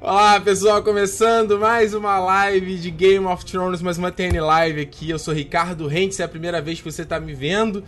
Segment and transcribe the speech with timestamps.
[0.00, 5.08] Olá pessoal, começando mais uma live de Game of Thrones, mais uma TN Live aqui.
[5.10, 7.84] Eu sou Ricardo Rentes, é a primeira vez que você está me vendo.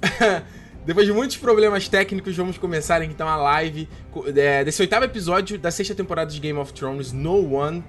[0.86, 3.86] Depois de muitos problemas técnicos, vamos começar então a live
[4.34, 7.84] é, desse oitavo episódio da sexta temporada de Game of Thrones, No One.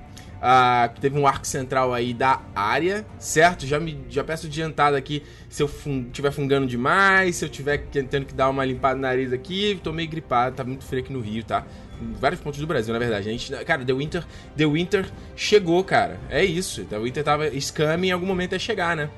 [0.94, 3.66] Que teve um arco central aí da área, certo?
[3.66, 8.26] Já me já peço adiantado aqui se eu fun fungando demais, se eu tiver tendo
[8.26, 11.20] que dar uma limpada no nariz aqui, tô meio gripado, tá muito frio aqui no
[11.20, 11.66] Rio, tá?
[12.02, 13.28] Em vários pontos do Brasil, na verdade.
[13.28, 14.24] A gente, cara, The Winter,
[14.56, 15.06] The Winter
[15.36, 16.20] chegou, cara.
[16.30, 16.84] É isso.
[16.86, 19.10] The Winter tava scam em algum momento é chegar, né?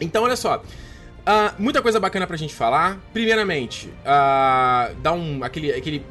[0.00, 0.56] Então, olha só.
[0.56, 2.98] Uh, muita coisa bacana pra gente falar.
[3.12, 6.04] Primeiramente, uh, dar um aquele aquele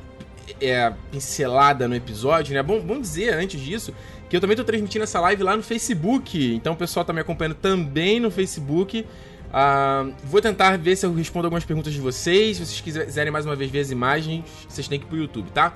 [0.62, 2.64] é, pincelada no episódio, né?
[2.64, 3.94] Bom, bom dizer antes disso
[4.30, 6.54] que eu também tô transmitindo essa live lá no Facebook.
[6.56, 9.06] Então o pessoal tá me acompanhando também no Facebook.
[9.48, 12.58] Uh, vou tentar ver se eu respondo algumas perguntas de vocês.
[12.58, 15.50] Se vocês quiserem mais uma vez ver as imagens, vocês têm que ir pro YouTube,
[15.52, 15.74] tá?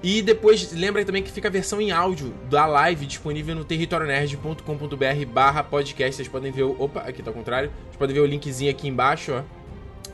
[0.00, 5.26] E depois, lembra também que fica a versão em áudio da live disponível no territorionerd.com.br
[5.26, 6.14] barra podcast.
[6.16, 6.76] Vocês podem ver o...
[6.80, 7.70] Opa, aqui tá ao contrário.
[7.86, 9.42] Vocês podem ver o linkzinho aqui embaixo, ó.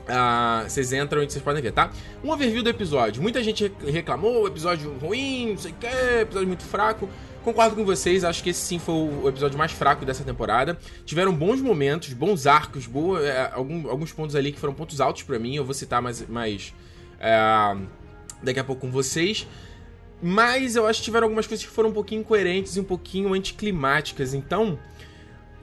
[0.05, 1.91] Uh, vocês entram e vocês podem ver, tá?
[2.23, 3.21] Um overview do episódio.
[3.21, 5.87] Muita gente reclamou, episódio ruim, não sei o que,
[6.21, 7.09] episódio muito fraco.
[7.45, 10.79] Concordo com vocês, acho que esse sim foi o episódio mais fraco dessa temporada.
[11.05, 15.21] Tiveram bons momentos, bons arcos, boa, é, algum, alguns pontos ali que foram pontos altos
[15.21, 15.55] para mim.
[15.55, 16.73] Eu vou citar mais, mais
[17.19, 17.37] é,
[18.41, 19.47] daqui a pouco com vocês.
[20.19, 23.31] Mas eu acho que tiveram algumas coisas que foram um pouquinho incoerentes e um pouquinho
[23.31, 24.33] anticlimáticas.
[24.33, 24.79] Então,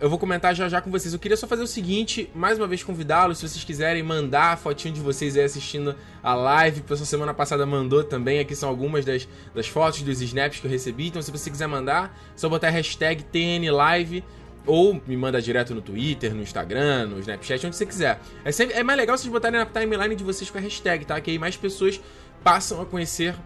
[0.03, 1.15] eu vou comentar já já com vocês.
[1.15, 4.57] Eu queria só fazer o seguinte, mais uma vez convidá-los, se vocês quiserem mandar a
[4.57, 8.69] fotinho de vocês aí assistindo a live, que essa semana passada mandou também, aqui são
[8.69, 12.49] algumas das, das fotos, dos snaps que eu recebi, então se você quiser mandar, só
[12.49, 14.25] botar a hashtag TNLive,
[14.67, 18.21] ou me manda direto no Twitter, no Instagram, no Snapchat, onde você quiser.
[18.45, 21.21] É, sempre, é mais legal vocês botarem na timeline de vocês com a hashtag, tá?
[21.21, 22.01] Que aí mais pessoas
[22.43, 23.37] passam a conhecer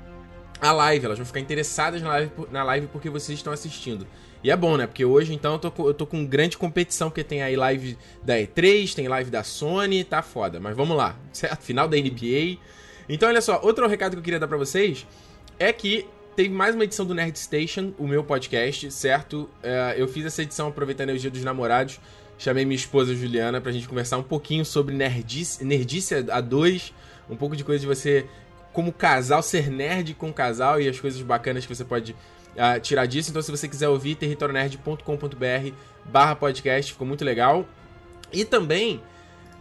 [0.59, 4.07] a live, elas vão ficar interessadas na live, na live porque vocês estão assistindo.
[4.43, 4.87] E é bom, né?
[4.87, 7.99] Porque hoje, então, eu tô, com, eu tô com grande competição, porque tem aí live
[8.23, 10.61] da E3, tem live da Sony, tá foda.
[10.61, 11.63] Mas vamos lá, certo?
[11.63, 12.59] Final da NBA.
[13.09, 15.07] Então, olha só, outro recado que eu queria dar pra vocês
[15.59, 19.49] é que teve mais uma edição do Nerd Station, o meu podcast, certo?
[19.63, 21.99] É, eu fiz essa edição aproveitando o dia dos namorados.
[22.39, 26.93] Chamei minha esposa Juliana pra gente conversar um pouquinho sobre nerdice, nerdice a dois,
[27.31, 28.27] um pouco de coisa de você,
[28.75, 32.15] como casal, ser nerd com casal e as coisas bacanas que você pode
[32.57, 33.31] uh, tirar disso.
[33.31, 35.73] Então, se você quiser ouvir, territorionerd.com.br
[36.05, 37.67] barra podcast, ficou muito legal.
[38.33, 38.97] E também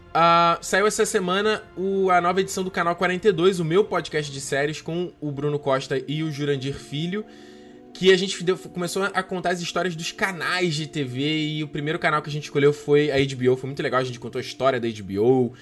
[0.09, 4.41] uh, saiu essa semana o, a nova edição do Canal 42, o meu podcast de
[4.41, 7.25] séries, com o Bruno Costa e o Jurandir Filho
[7.95, 11.67] que a gente deu, começou a contar as histórias dos canais de TV e o
[11.67, 14.37] primeiro canal que a gente escolheu foi a HBO, foi muito legal, a gente contou
[14.37, 15.53] a história da HBO, uh,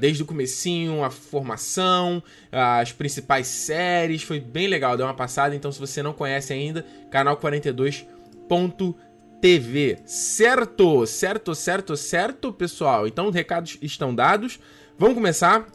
[0.00, 5.54] desde o comecinho, a formação, uh, as principais séries, foi bem legal, deu uma passada,
[5.54, 11.06] então se você não conhece ainda, canal 42.tv, certo?
[11.06, 13.06] Certo, certo, certo, pessoal?
[13.06, 14.58] Então, recados estão dados,
[14.98, 15.66] vamos começar,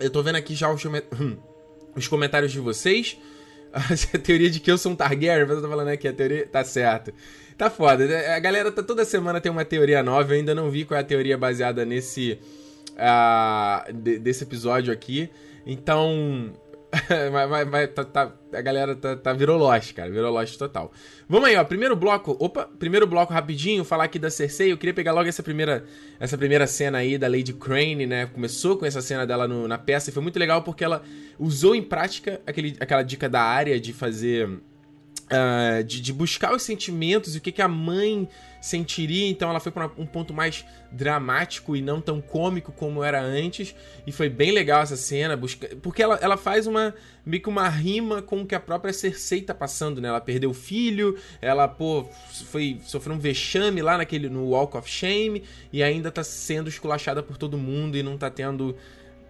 [0.00, 0.82] eu tô vendo aqui já os,
[1.94, 3.16] os comentários de vocês,
[4.14, 6.64] a teoria de que eu sou um Targaryen, eu tô falando aqui, a teoria tá
[6.64, 7.12] certa.
[7.56, 8.04] Tá foda.
[8.34, 11.00] A galera tá toda semana tem uma teoria nova, eu ainda não vi qual é
[11.02, 12.38] a teoria baseada nesse.
[12.92, 15.30] Uh, de, desse episódio aqui.
[15.64, 16.52] Então,
[17.32, 20.10] mas, mas, mas tá, tá, a galera tá, tá virou Lost, cara.
[20.10, 20.92] Virou Lost total.
[21.28, 21.64] Vamos aí, ó.
[21.64, 22.36] Primeiro bloco.
[22.38, 23.84] Opa, primeiro bloco rapidinho.
[23.84, 24.72] Falar aqui da Cersei.
[24.72, 25.84] Eu queria pegar logo essa primeira,
[26.18, 28.26] essa primeira cena aí da Lady Crane, né?
[28.26, 31.02] Começou com essa cena dela no, na peça e foi muito legal porque ela
[31.38, 34.48] usou em prática aquele, aquela dica da área de fazer.
[35.32, 38.28] Uh, de, de buscar os sentimentos e o que, que a mãe
[38.60, 43.20] sentiria, então ela foi para um ponto mais dramático e não tão cômico como era
[43.20, 43.74] antes,
[44.06, 45.68] e foi bem legal essa cena, busca...
[45.82, 46.94] porque ela, ela faz uma
[47.24, 50.08] meio que uma rima com o que a própria Cersei tá passando, né?
[50.08, 52.08] Ela perdeu o filho, ela, pô,
[52.46, 57.22] foi sofreu um vexame lá naquele no Walk of Shame e ainda tá sendo esculachada
[57.22, 58.76] por todo mundo e não tá tendo,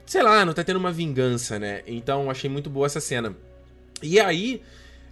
[0.07, 1.83] sei lá, não tá tendo uma vingança, né?
[1.87, 3.37] Então achei muito boa essa cena.
[4.03, 4.63] E aí,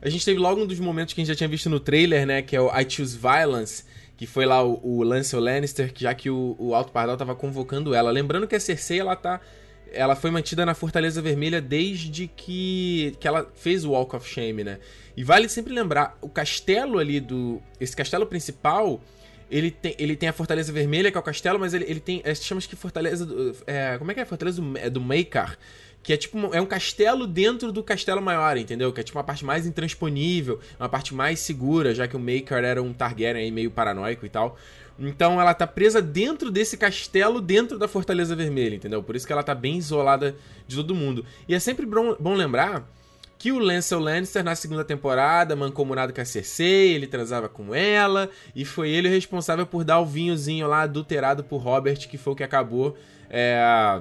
[0.01, 2.27] a gente teve logo um dos momentos que a gente já tinha visto no trailer,
[2.27, 2.43] né?
[2.43, 3.85] Que é o I Choose Violence,
[4.19, 7.95] que foi lá o, o Lancel Lannister, já que o, o Alto Pardal tava convocando
[7.95, 8.11] ela.
[8.11, 9.41] Lembrando que a Cersei, ela tá...
[9.91, 14.65] Ela foi mantida na Fortaleza Vermelha desde que, que ela fez o Walk of Shame,
[14.65, 14.81] né?
[15.17, 17.63] E vale sempre lembrar, o castelo ali do...
[17.81, 19.01] Esse castelo principal,
[19.49, 22.21] ele tem, ele tem a Fortaleza Vermelha, que é o castelo, mas ele, ele tem...
[22.25, 23.25] É, chama que Fortaleza...
[23.25, 24.25] Do, é, como é que é?
[24.25, 25.57] Fortaleza do, é do Maker
[26.09, 28.91] que é tipo é um castelo dentro do castelo maior, entendeu?
[28.91, 32.65] Que é tipo uma parte mais intransponível, uma parte mais segura, já que o Maker
[32.65, 34.57] era um Targaryen aí meio paranoico e tal.
[34.99, 39.03] Então ela tá presa dentro desse castelo, dentro da Fortaleza Vermelha, entendeu?
[39.03, 40.35] Por isso que ela tá bem isolada
[40.67, 41.27] de todo mundo.
[41.47, 42.89] E é sempre bom lembrar
[43.37, 48.31] que o Lancel Lannister, na segunda temporada, mancomunado com a Cersei, ele transava com ela,
[48.57, 52.33] e foi ele o responsável por dar o vinhozinho lá adulterado por Robert, que foi
[52.33, 52.97] o que acabou
[53.29, 54.01] é,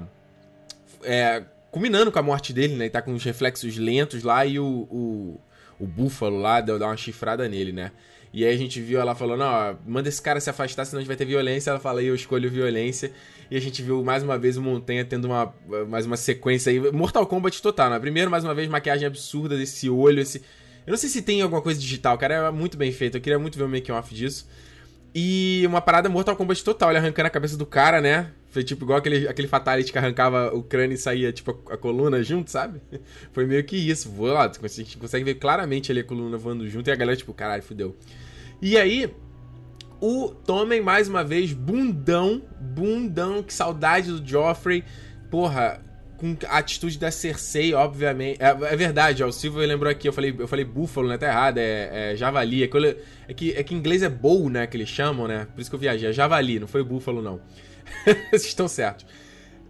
[1.04, 2.85] é, culminando com a morte dele, né?
[2.85, 5.41] Ele tá com os reflexos lentos lá e o, o,
[5.79, 7.91] o búfalo lá deu dar uma chifrada nele, né?
[8.33, 11.01] E aí a gente viu ela falando, ó, manda esse cara se afastar, senão a
[11.01, 11.69] gente vai ter violência.
[11.69, 13.11] Ela fala, eu escolho violência.
[13.49, 15.53] E a gente viu mais uma vez o Montanha tendo uma,
[15.87, 16.91] mais uma sequência aí.
[16.91, 17.99] Mortal Kombat total, né?
[17.99, 20.43] Primeiro, mais uma vez, maquiagem absurda desse olho, esse.
[20.85, 22.47] Eu não sei se tem alguma coisa digital, cara.
[22.47, 23.15] É muito bem feito.
[23.15, 24.47] Eu queria muito ver o make-off disso.
[25.15, 28.31] E uma parada Mortal Kombat total, ele arrancando a cabeça do cara, né?
[28.57, 31.77] Foi tipo igual aquele, aquele Fatality que arrancava o crânio e saía, tipo, a, a
[31.77, 32.81] coluna junto, sabe?
[33.31, 34.09] Foi meio que isso.
[34.09, 37.62] Voa lá, consegue ver claramente ali a coluna voando junto e a galera, tipo, caralho,
[37.62, 37.95] fudeu.
[38.59, 39.13] E aí,
[40.01, 44.83] o Tommen, mais uma vez, bundão, bundão, que saudade do Joffrey.
[45.30, 45.80] Porra,
[46.18, 48.42] com a atitude da Cersei, obviamente.
[48.42, 51.19] É, é verdade, ó, o Silvio lembrou aqui, eu falei, eu falei búfalo, né?
[51.19, 52.63] Tá errado, é, é javali.
[52.63, 52.77] É que,
[53.27, 54.65] é, que, é que em inglês é bull, né?
[54.65, 55.45] Que eles chamam, né?
[55.54, 56.09] Por isso que eu viajei.
[56.09, 57.39] É javali, não foi búfalo, não.
[58.33, 59.05] Estão certos.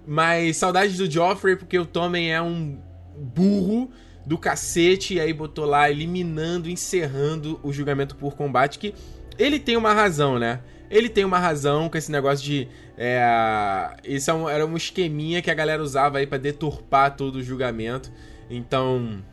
[0.06, 2.80] Mas saudades do Joffrey, porque o Tommen é um
[3.18, 3.90] burro
[4.26, 8.94] do cacete, e aí botou lá eliminando, encerrando o julgamento por combate, que
[9.38, 10.62] ele tem uma razão, né?
[10.90, 12.68] Ele tem uma razão com esse negócio de.
[12.98, 17.38] É, isso é um, era um esqueminha que a galera usava aí para deturpar todo
[17.38, 18.12] o julgamento.
[18.50, 19.24] Então.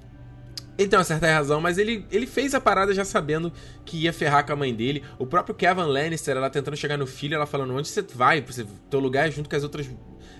[0.76, 3.52] Ele tem uma certa razão, mas ele, ele fez a parada já sabendo
[3.84, 5.02] que ia ferrar com a mãe dele.
[5.18, 8.40] O próprio Kevin Lannister, ela tentando chegar no filho, ela falando: onde você vai?
[8.42, 9.88] Você, teu lugar é junto com as outras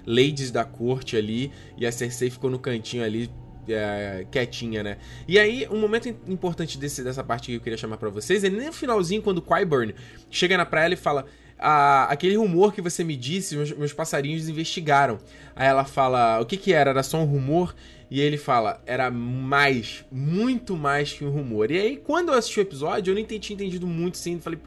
[0.04, 1.52] ladies da corte ali.
[1.78, 3.30] E a Cersei ficou no cantinho ali
[3.68, 4.98] é, quietinha, né?
[5.26, 8.50] E aí, um momento importante desse, dessa parte que eu queria chamar para vocês é
[8.50, 9.94] nem no finalzinho, quando o Qyburn
[10.30, 11.26] chega na praia e fala:
[11.58, 15.18] ah, aquele rumor que você me disse, meus, meus, passarinhos investigaram.
[15.54, 16.90] Aí ela fala: o que que era?
[16.90, 17.74] Era só um rumor?
[18.10, 21.70] E ele fala: era mais, muito mais que um rumor.
[21.70, 24.40] E aí, quando eu assisti o episódio, eu não tinha entendido muito assim.
[24.40, 24.58] Falei: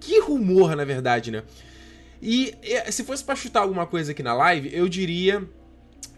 [0.00, 1.42] que rumor, na verdade, né?
[2.20, 2.54] E
[2.90, 5.42] se fosse para chutar alguma coisa aqui na live, eu diria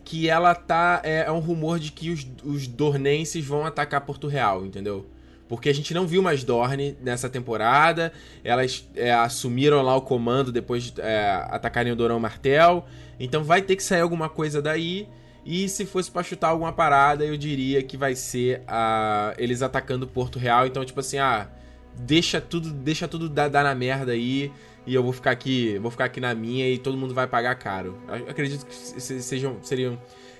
[0.05, 1.01] que ela tá.
[1.03, 5.07] É, é um rumor de que os, os dornenses vão atacar Porto Real, entendeu?
[5.49, 8.13] Porque a gente não viu mais Dorne nessa temporada.
[8.43, 12.85] Elas é, assumiram lá o comando depois de é, atacarem o Dorão Martel.
[13.19, 15.09] Então vai ter que sair alguma coisa daí.
[15.47, 20.05] E se fosse pra chutar alguma parada, eu diria que vai ser uh, eles atacando
[20.05, 20.67] Porto Real.
[20.67, 21.49] Então, tipo assim, ah,
[21.95, 24.51] deixa tudo, deixa tudo dar, dar na merda aí
[24.85, 27.55] e eu vou ficar aqui, vou ficar aqui na minha e todo mundo vai pagar
[27.55, 27.97] caro.
[28.09, 29.97] Eu acredito que sejam, seriam,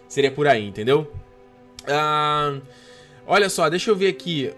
[0.09, 1.13] seria por aí, entendeu?
[1.87, 2.59] Ah,
[3.29, 4.53] olha só, deixa eu ver aqui.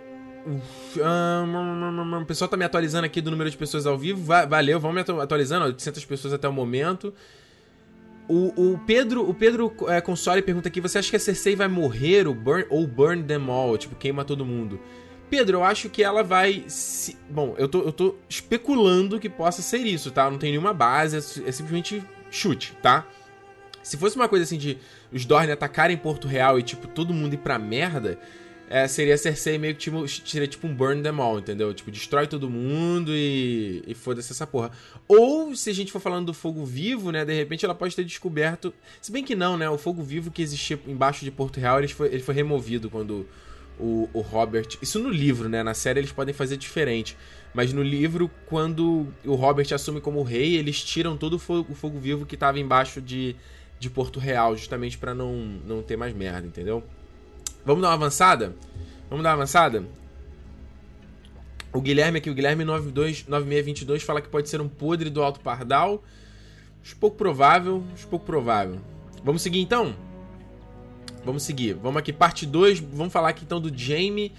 [2.22, 4.22] o pessoal tá me atualizando aqui do número de pessoas ao vivo.
[4.48, 7.12] Valeu, vamos me atualizando, 800 pessoas até o momento.
[8.28, 11.66] O, o Pedro, o Pedro é, Console pergunta aqui: você acha que a Cersei vai
[11.66, 13.76] morrer ou burn, ou burn them all?
[13.78, 14.78] Tipo, queima todo mundo?
[15.30, 16.64] Pedro, eu acho que ela vai.
[16.68, 17.16] Se...
[17.28, 20.30] Bom, eu tô, eu tô especulando que possa ser isso, tá?
[20.30, 23.06] Não tem nenhuma base, é, é simplesmente chute, tá?
[23.82, 24.78] Se fosse uma coisa assim de
[25.10, 28.18] os Dorne atacarem Porto Real e, tipo, todo mundo ir pra merda,
[28.70, 31.72] é, seria Cersei meio que tipo, seria tipo um burn them all, entendeu?
[31.72, 34.70] Tipo, destrói todo mundo e, e foda-se essa porra.
[35.06, 37.24] Ou, se a gente for falando do fogo vivo, né?
[37.24, 38.72] De repente ela pode ter descoberto.
[39.00, 39.68] Se bem que não, né?
[39.70, 43.26] O fogo vivo que existia embaixo de Porto Real, ele foi, ele foi removido quando
[43.78, 44.68] o, o Robert.
[44.82, 45.62] Isso no livro, né?
[45.62, 47.16] Na série eles podem fazer diferente.
[47.54, 51.74] Mas no livro, quando o Robert assume como rei, eles tiram todo o fogo, o
[51.74, 53.34] fogo vivo que estava embaixo de,
[53.80, 55.32] de Porto Real, justamente para não,
[55.66, 56.84] não ter mais merda, entendeu?
[57.68, 58.56] Vamos dar uma avançada?
[59.10, 59.84] Vamos dar uma avançada?
[61.70, 65.40] O Guilherme aqui, o Guilherme 92, 9622, fala que pode ser um podre do Alto
[65.40, 66.02] Pardal.
[66.82, 68.80] Acho pouco provável, acho pouco provável.
[69.22, 69.94] Vamos seguir então?
[71.22, 71.74] Vamos seguir.
[71.74, 72.80] Vamos aqui, parte 2.
[72.80, 74.32] Vamos falar aqui então do Jamie.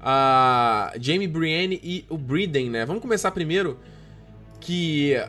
[0.00, 2.86] Uh, Jamie Brienne e o Briden, né?
[2.86, 3.78] Vamos começar primeiro.
[4.58, 5.22] Que.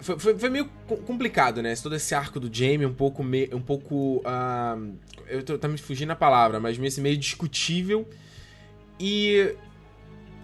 [0.00, 0.66] Foi, foi, foi, meio
[1.06, 1.74] complicado, né?
[1.76, 3.22] Todo esse arco do Jamie, um pouco.
[3.22, 4.18] Me, um pouco.
[4.18, 4.94] Uh,
[5.26, 8.08] eu tô, tá me fugindo a palavra, mas meio, meio discutível.
[8.98, 9.54] E.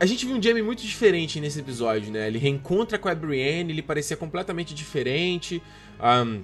[0.00, 2.28] A gente viu um Jamie muito diferente nesse episódio, né?
[2.28, 5.61] Ele reencontra com a Brienne, ele parecia completamente diferente.
[6.00, 6.40] Um,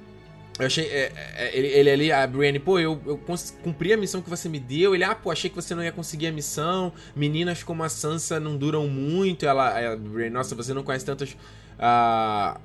[0.59, 0.87] eu achei.
[0.87, 3.21] É, é, ele, ele ali, a Brienne, pô, eu, eu
[3.63, 4.95] cumpri a missão que você me deu.
[4.95, 6.93] Ele, ah, pô, achei que você não ia conseguir a missão.
[7.15, 9.47] Meninas como a Sansa não duram muito.
[9.47, 11.31] Ela, a Brienne, nossa, você não conhece tantas.
[11.31, 12.61] Uh,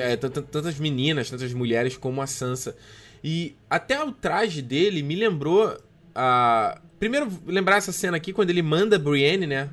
[0.00, 2.76] é, tantas meninas, tantas mulheres como a Sansa.
[3.22, 5.68] E até o traje dele me lembrou.
[5.68, 9.70] Uh, primeiro, lembrar essa cena aqui quando ele manda a Brienne, né?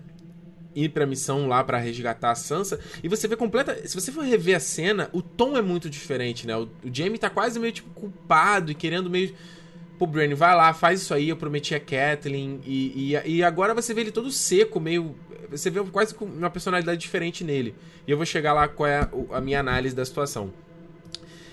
[0.76, 2.80] Ir pra missão lá para resgatar a Sansa.
[3.02, 3.88] E você vê completa.
[3.88, 6.56] Se você for rever a cena, o tom é muito diferente, né?
[6.56, 9.34] O, o Jaime tá quase meio tipo culpado e querendo meio.
[9.98, 12.60] Pô, Brienne, vai lá, faz isso aí, eu prometi a Kathleen.
[12.64, 15.16] E, e, e agora você vê ele todo seco, meio.
[15.50, 17.76] Você vê quase uma personalidade diferente nele.
[18.08, 20.52] E eu vou chegar lá com a, a minha análise da situação.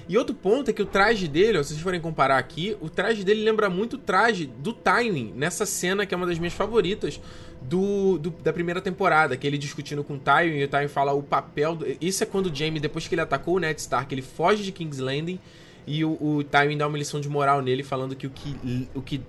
[0.06, 2.90] E outro ponto é que o traje dele, ó, se vocês forem comparar aqui, o
[2.90, 6.52] traje dele lembra muito o traje do Tywin, nessa cena que é uma das minhas
[6.52, 7.18] favoritas
[7.62, 11.12] do, do da primeira temporada, que ele discutindo com o Tywin e o Tywin fala
[11.14, 11.76] o papel.
[11.76, 11.86] Do...
[12.02, 14.72] Isso é quando o Jaime, depois que ele atacou o Ned Stark, ele foge de
[14.72, 15.38] King's Landing
[15.86, 19.00] e o, o Tywin dá uma lição de moral nele, falando que o que, o
[19.00, 19.22] que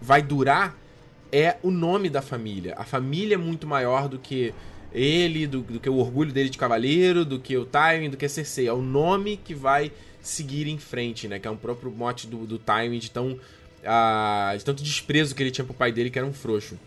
[0.00, 0.74] vai durar
[1.32, 2.74] é o nome da família.
[2.76, 4.54] A família é muito maior do que
[4.92, 8.24] ele, do, do, que o orgulho dele de cavaleiro, do que o Tywin, do que
[8.24, 8.68] a Cersei.
[8.68, 9.92] É o nome que vai
[10.22, 11.38] seguir em frente, né?
[11.38, 12.58] Que é um próprio mote do, do
[12.98, 13.32] de tão...
[13.32, 16.78] Uh, de tanto desprezo que ele tinha pro pai dele, que era um frouxo.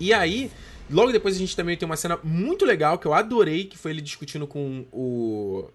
[0.00, 0.50] E aí,
[0.90, 3.90] logo depois a gente também tem uma cena muito legal, que eu adorei, que foi
[3.90, 5.68] ele discutindo com o...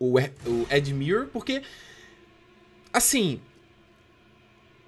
[0.00, 1.62] O, o Edmure, porque...
[2.92, 3.40] Assim,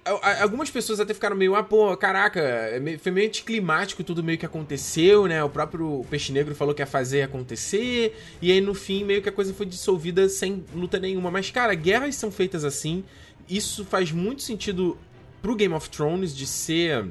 [0.03, 4.45] Algumas pessoas até ficaram meio, ah, pô, caraca, é foi meio anticlimático tudo meio que
[4.45, 5.43] aconteceu, né?
[5.43, 9.29] O próprio Peixe Negro falou que ia fazer acontecer, e aí no fim meio que
[9.29, 11.29] a coisa foi dissolvida sem luta nenhuma.
[11.29, 13.03] Mas, cara, guerras são feitas assim,
[13.47, 14.97] isso faz muito sentido
[15.41, 17.07] pro Game of Thrones de ser.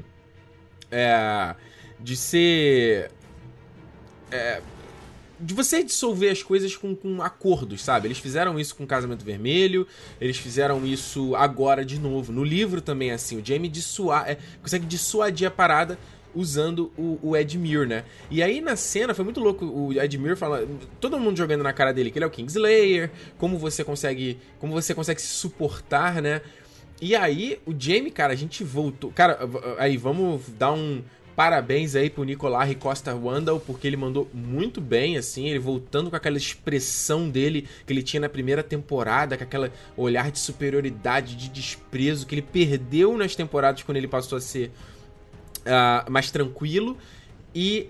[0.90, 1.54] É.
[1.98, 3.10] De ser.
[4.32, 4.60] É,
[5.40, 8.06] de você dissolver as coisas com, com acordos, sabe?
[8.08, 9.86] Eles fizeram isso com Casamento Vermelho,
[10.20, 12.32] eles fizeram isso agora de novo.
[12.32, 15.98] No livro também é assim, o Jaime dissuar, é, consegue dissuadir a parada
[16.34, 18.04] usando o, o Edmure, né?
[18.30, 20.66] E aí na cena foi muito louco o Edmure fala,
[21.00, 24.72] todo mundo jogando na cara dele que ele é o Kingslayer, como você consegue, como
[24.72, 26.40] você consegue se suportar, né?
[27.00, 29.38] E aí o Jaime, cara, a gente voltou, cara,
[29.78, 31.02] aí vamos dar um
[31.36, 36.16] Parabéns aí pro Nicolai Costa Wandal, porque ele mandou muito bem, assim, ele voltando com
[36.16, 41.48] aquela expressão dele que ele tinha na primeira temporada, com aquela olhar de superioridade, de
[41.48, 44.70] desprezo que ele perdeu nas temporadas quando ele passou a ser
[45.60, 46.96] uh, mais tranquilo.
[47.54, 47.88] E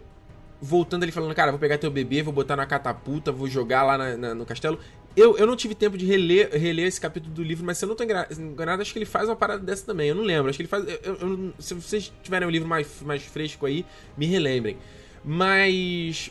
[0.60, 3.98] voltando ele falando, cara, vou pegar teu bebê, vou botar na catapulta, vou jogar lá
[3.98, 4.78] na, na, no castelo.
[5.16, 7.88] Eu, eu não tive tempo de reler, reler esse capítulo do livro, mas se eu
[7.88, 10.08] não tô enganado, acho que ele faz uma parada dessa também.
[10.08, 10.48] Eu não lembro.
[10.48, 10.84] Acho que ele faz.
[10.86, 13.84] Eu, eu, se vocês tiverem um livro mais, mais fresco aí,
[14.16, 14.76] me relembrem.
[15.24, 16.30] Mas.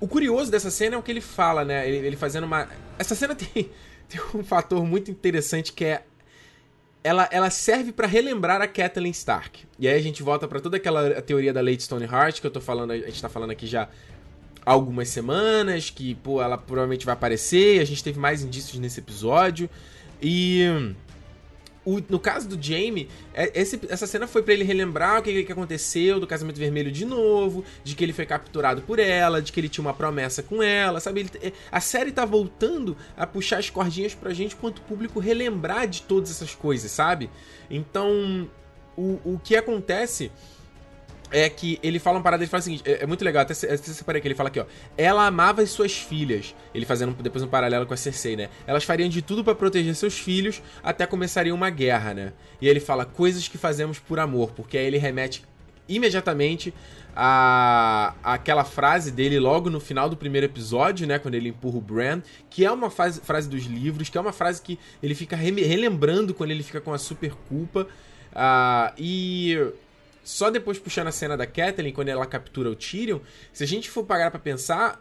[0.00, 1.86] O curioso dessa cena é o que ele fala, né?
[1.86, 2.68] Ele, ele fazendo uma.
[2.98, 3.68] Essa cena tem,
[4.08, 6.04] tem um fator muito interessante que é.
[7.02, 9.64] Ela, ela serve para relembrar a Kathleen Stark.
[9.78, 12.60] E aí a gente volta para toda aquela teoria da Lady Stoneheart que eu tô
[12.60, 13.88] falando, a gente tá falando aqui já
[14.64, 19.68] algumas semanas, que, pô, ela provavelmente vai aparecer, a gente teve mais indícios nesse episódio.
[20.22, 20.94] E.
[21.82, 25.42] O, no caso do Jamie, é, esse, essa cena foi para ele relembrar o que,
[25.42, 29.50] que, aconteceu do casamento vermelho de novo, de que ele foi capturado por ela, de
[29.50, 31.20] que ele tinha uma promessa com ela, sabe?
[31.20, 35.88] Ele, é, a série tá voltando a puxar as cordinhas pra gente, quanto público relembrar
[35.88, 37.30] de todas essas coisas, sabe?
[37.70, 38.46] Então,
[38.94, 40.30] o, o que acontece
[41.30, 43.52] é que ele fala uma parada, ele fala o seguinte, é, é muito legal, até,
[43.52, 44.64] até separei aqui, ele fala aqui, ó.
[44.96, 46.54] Ela amava as suas filhas.
[46.74, 48.48] Ele fazendo depois um paralelo com a Cersei, né?
[48.66, 52.32] Elas fariam de tudo para proteger seus filhos até começaria uma guerra, né?
[52.60, 55.44] E ele fala coisas que fazemos por amor, porque aí ele remete
[55.88, 56.72] imediatamente
[57.14, 61.80] a aquela frase dele logo no final do primeiro episódio, né, quando ele empurra o
[61.80, 65.34] Bran, que é uma frase, frase dos livros, que é uma frase que ele fica
[65.34, 67.86] relembrando quando ele fica com a super culpa.
[68.30, 69.58] Uh, e
[70.22, 73.20] só depois puxando a cena da Catelyn, quando ela captura o Tyrion,
[73.52, 74.98] se a gente for pagar para pensar,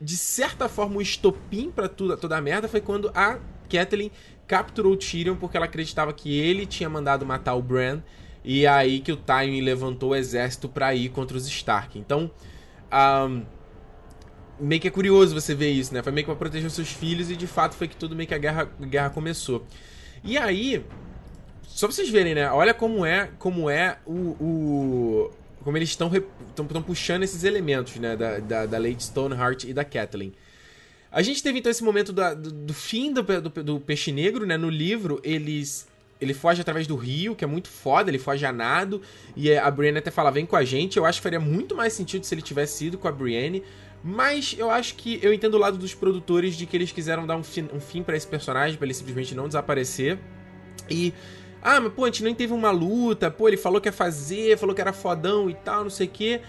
[0.00, 3.38] de certa forma o estopim para toda a merda foi quando a
[3.68, 4.10] Catelyn
[4.46, 8.02] capturou o Tyrion porque ela acreditava que ele tinha mandado matar o Bran
[8.44, 11.98] e é aí que o Tywin levantou o exército para ir contra os Stark.
[11.98, 12.30] Então,
[12.92, 13.42] um,
[14.58, 16.02] meio que é curioso você ver isso, né?
[16.02, 18.28] Foi meio que pra proteger os seus filhos e de fato foi que tudo meio
[18.28, 19.64] que a guerra, a guerra começou.
[20.24, 20.84] E aí,
[21.74, 22.50] só pra vocês verem, né?
[22.50, 24.36] Olha como é, como é o.
[24.40, 25.30] o
[25.64, 26.10] como eles estão
[26.84, 28.16] puxando esses elementos, né?
[28.16, 30.32] Da, da, da Lady Stoneheart e da Kathleen.
[31.10, 34.56] A gente teve então esse momento do, do, fim do, do, do, Peixe Negro, né?
[34.56, 35.86] No livro, eles.
[36.20, 39.02] Ele foge através do rio, que é muito foda, ele foge a nado.
[39.34, 40.96] E a Brienne até fala, vem com a gente.
[40.96, 43.62] Eu acho que faria muito mais sentido se ele tivesse ido com a Brienne.
[44.04, 47.36] Mas eu acho que eu entendo o lado dos produtores de que eles quiseram dar
[47.36, 50.18] um fim, um fim para esse personagem, para ele simplesmente não desaparecer.
[50.88, 51.12] E
[51.62, 54.58] ah, mas pô, a gente nem teve uma luta, pô, ele falou que ia fazer,
[54.58, 56.40] falou que era fodão e tal, não sei o quê.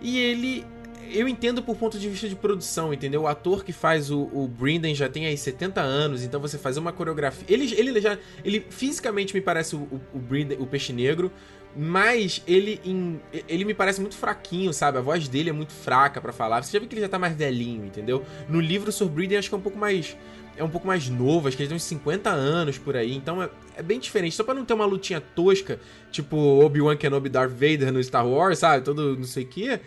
[0.00, 0.64] E ele.
[1.12, 3.22] eu entendo por ponto de vista de produção, entendeu?
[3.22, 6.78] O ator que faz o, o Brendan já tem aí 70 anos, então você fazer
[6.78, 7.44] uma coreografia.
[7.48, 8.16] Ele, ele já.
[8.44, 11.32] Ele fisicamente me parece o, o, o, o Peixe Negro,
[11.76, 14.98] mas ele, em, ele me parece muito fraquinho, sabe?
[14.98, 16.62] A voz dele é muito fraca para falar.
[16.62, 18.24] Você já viu que ele já tá mais velhinho, entendeu?
[18.48, 19.08] No livro, Sr.
[19.08, 20.16] Brendan acho que é um pouco mais.
[20.56, 23.42] É um pouco mais novo, acho que ele tem uns 50 anos por aí, então
[23.42, 24.36] é, é bem diferente.
[24.36, 25.80] Só pra não ter uma lutinha tosca,
[26.10, 28.84] tipo Obi-Wan Kenobi Darth Vader no Star Wars, sabe?
[28.84, 29.80] Todo não sei o que.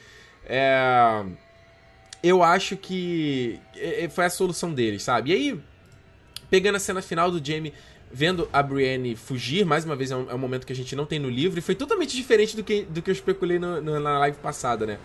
[0.45, 1.23] É...
[2.23, 5.31] Eu acho que é, é, foi a solução deles, sabe?
[5.31, 5.59] E aí,
[6.49, 7.73] pegando a cena final do Jamie
[8.13, 10.95] vendo a Brienne fugir, mais uma vez é um, é um, momento que a gente
[10.95, 13.81] não tem no livro, e foi totalmente diferente do que, do que eu especulei no,
[13.81, 14.99] no, na live passada, né?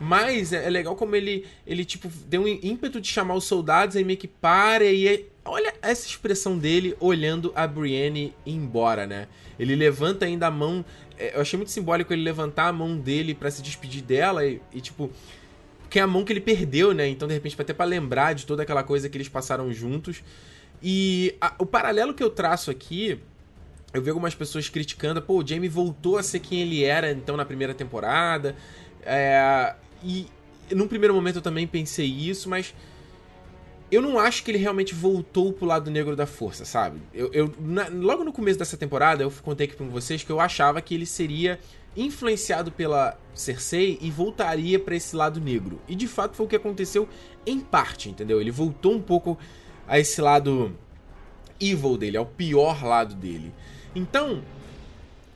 [0.00, 3.96] Mas é, é, legal como ele, ele, tipo, deu um ímpeto de chamar os soldados,
[3.96, 5.30] aí meio que para e...
[5.44, 9.26] Olha essa expressão dele olhando a Brienne embora, né?
[9.58, 10.84] Ele levanta ainda a mão
[11.22, 14.60] é, eu achei muito simbólico ele levantar a mão dele para se despedir dela e,
[14.72, 15.08] e, tipo.
[15.88, 17.06] Que é a mão que ele perdeu, né?
[17.06, 20.22] Então, de repente, até para lembrar de toda aquela coisa que eles passaram juntos.
[20.82, 23.20] E a, o paralelo que eu traço aqui.
[23.92, 27.36] Eu vi algumas pessoas criticando, pô, o Jamie voltou a ser quem ele era então
[27.36, 28.56] na primeira temporada.
[29.04, 30.26] É, e
[30.70, 32.74] num primeiro momento eu também pensei isso, mas
[33.90, 36.98] eu não acho que ele realmente voltou pro lado negro da força, sabe?
[37.12, 40.40] Eu, eu na, logo no começo dessa temporada, eu contei aqui com vocês que eu
[40.40, 41.60] achava que ele seria
[41.94, 45.78] influenciado pela Cersei e voltaria para esse lado negro.
[45.86, 47.06] E de fato foi o que aconteceu
[47.44, 48.40] em parte, entendeu?
[48.40, 49.38] Ele voltou um pouco
[49.86, 50.74] a esse lado
[51.60, 53.52] evil dele, ao pior lado dele.
[53.94, 54.42] Então,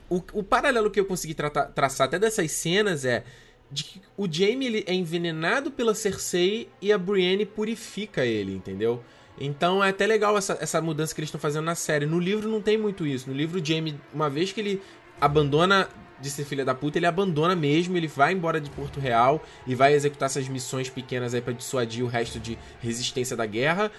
[0.09, 3.23] o, o paralelo que eu consegui traçar até dessas cenas é
[3.71, 9.03] de que o Jaime ele é envenenado pela Cersei e a Brienne purifica ele, entendeu?
[9.39, 12.05] Então é até legal essa, essa mudança que eles estão fazendo na série.
[12.05, 13.29] No livro não tem muito isso.
[13.29, 14.81] No livro, o Jaime, uma vez que ele
[15.21, 15.87] abandona
[16.19, 19.75] de ser filha da puta, ele abandona mesmo, ele vai embora de Porto Real e
[19.75, 23.91] vai executar essas missões pequenas aí pra dissuadir o resto de resistência da guerra,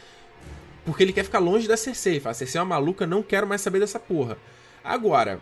[0.84, 2.18] porque ele quer ficar longe da Cersei.
[2.18, 4.36] Fala, Cersei é uma maluca, não quero mais saber dessa porra.
[4.82, 5.40] Agora,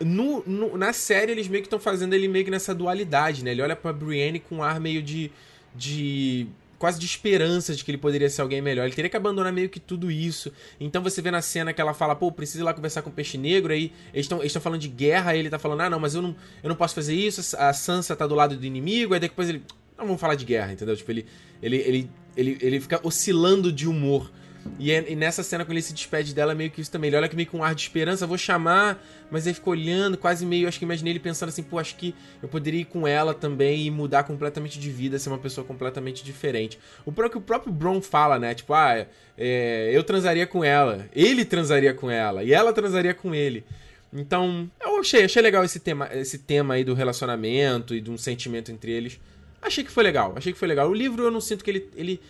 [0.00, 3.52] no, no, na série, eles meio que estão fazendo ele meio que nessa dualidade, né?
[3.52, 5.30] Ele olha pra Brienne com um ar meio de.
[5.74, 6.46] de
[6.78, 8.84] quase de esperança de que ele poderia ser alguém melhor.
[8.84, 10.52] Ele teria que abandonar meio que tudo isso.
[10.78, 13.12] Então você vê na cena que ela fala, pô, precisa ir lá conversar com o
[13.12, 16.14] Peixe Negro, aí eles estão falando de guerra, aí ele tá falando, ah, não, mas
[16.14, 19.20] eu não, eu não posso fazer isso, a Sansa tá do lado do inimigo, aí
[19.20, 19.62] depois ele.
[19.96, 20.94] Não vamos falar de guerra, entendeu?
[20.94, 21.26] Tipo, ele,
[21.62, 24.30] ele, ele, ele, ele fica oscilando de humor.
[24.78, 27.08] E, é, e, nessa cena, quando ele se despede dela, meio que isso também.
[27.08, 30.16] Ele olha que meio com um ar de esperança, vou chamar, mas aí fica olhando,
[30.16, 30.68] quase meio.
[30.68, 33.86] Acho que imaginei ele pensando assim, pô, acho que eu poderia ir com ela também
[33.86, 36.78] e mudar completamente de vida, ser uma pessoa completamente diferente.
[37.04, 38.54] O próprio, o próprio Bron fala, né?
[38.54, 43.34] Tipo, ah, é, eu transaria com ela, ele transaria com ela, e ela transaria com
[43.34, 43.64] ele.
[44.12, 48.16] Então, eu achei, achei legal esse tema, esse tema aí do relacionamento e de um
[48.16, 49.20] sentimento entre eles.
[49.60, 50.88] Achei que foi legal, achei que foi legal.
[50.88, 52.20] O livro eu não sinto que ele, ele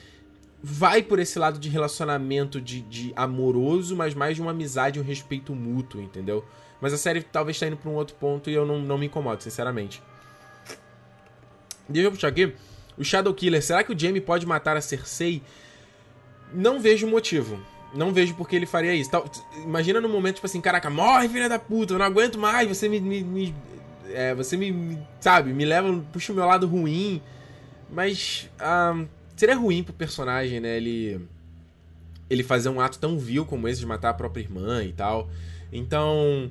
[0.62, 5.02] vai por esse lado de relacionamento de, de amoroso, mas mais de uma amizade e
[5.02, 6.44] um respeito mútuo, entendeu?
[6.80, 9.06] Mas a série talvez tá indo pra um outro ponto e eu não, não me
[9.06, 10.02] incomodo, sinceramente.
[11.88, 12.52] Deixa eu puxar aqui.
[12.98, 15.42] O Shadow Killer, será que o Jaime pode matar a Cersei?
[16.52, 17.60] Não vejo motivo.
[17.94, 19.10] Não vejo porque ele faria isso.
[19.62, 22.88] Imagina no momento, tipo assim, caraca, morre, filha da puta, eu não aguento mais, você
[22.88, 23.00] me.
[23.00, 23.54] me, me
[24.12, 27.22] é, você me, me, Sabe, me leva, puxa o meu lado ruim.
[27.90, 28.50] Mas.
[28.60, 30.76] Um, Seria ruim pro personagem, né?
[30.76, 31.20] Ele.
[32.28, 35.30] Ele fazer um ato tão vil como esse de matar a própria irmã e tal.
[35.72, 36.50] Então.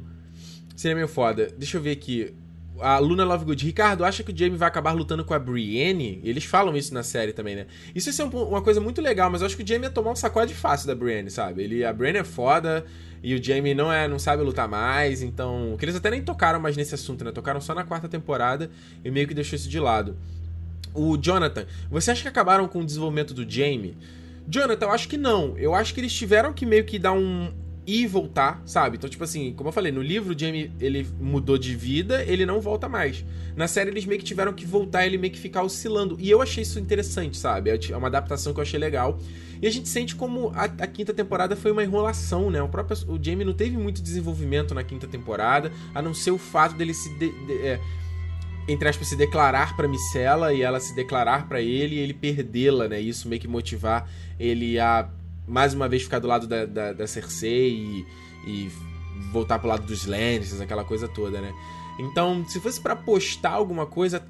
[0.75, 1.51] Seria meio foda.
[1.57, 2.33] Deixa eu ver aqui.
[2.79, 3.65] A Luna Lovegood.
[3.65, 6.19] Ricardo, acha que o Jamie vai acabar lutando com a Brienne?
[6.23, 7.67] Eles falam isso na série também, né?
[7.95, 9.89] Isso ia ser um, uma coisa muito legal, mas eu acho que o Jamie ia
[9.89, 11.63] tomar um sacode fácil da Brienne, sabe?
[11.63, 12.85] Ele, a Brienne é foda
[13.23, 15.75] e o Jamie não é não sabe lutar mais, então...
[15.79, 17.31] Que eles até nem tocaram mais nesse assunto, né?
[17.31, 18.69] Tocaram só na quarta temporada
[19.05, 20.17] e meio que deixou isso de lado.
[20.95, 23.97] O Jonathan, você acha que acabaram com o desenvolvimento do Jamie?
[24.47, 25.57] Jonathan, eu acho que não.
[25.57, 27.51] Eu acho que eles tiveram que meio que dar um
[27.87, 28.97] e voltar, sabe?
[28.97, 32.45] Então, tipo assim, como eu falei, no livro o Jamie ele mudou de vida, ele
[32.45, 33.23] não volta mais.
[33.55, 36.17] Na série eles meio que tiveram que voltar, ele meio que ficar oscilando.
[36.19, 37.69] E eu achei isso interessante, sabe?
[37.69, 39.19] É uma adaptação que eu achei legal.
[39.61, 42.61] E a gente sente como a, a quinta temporada foi uma enrolação, né?
[42.61, 46.37] O próprio o Jamie não teve muito desenvolvimento na quinta temporada, a não ser o
[46.37, 47.79] fato dele se de, de, é,
[48.67, 52.87] entre aspas, se declarar para Micela e ela se declarar para ele e ele perdê-la,
[52.87, 52.99] né?
[52.99, 55.07] Isso meio que motivar ele a
[55.47, 58.05] mais uma vez ficar do lado da, da, da Cersei e,
[58.47, 58.71] e,
[59.31, 61.53] voltar pro lado dos Lannisters, aquela coisa toda, né?
[61.99, 64.25] Então, se fosse para postar alguma coisa,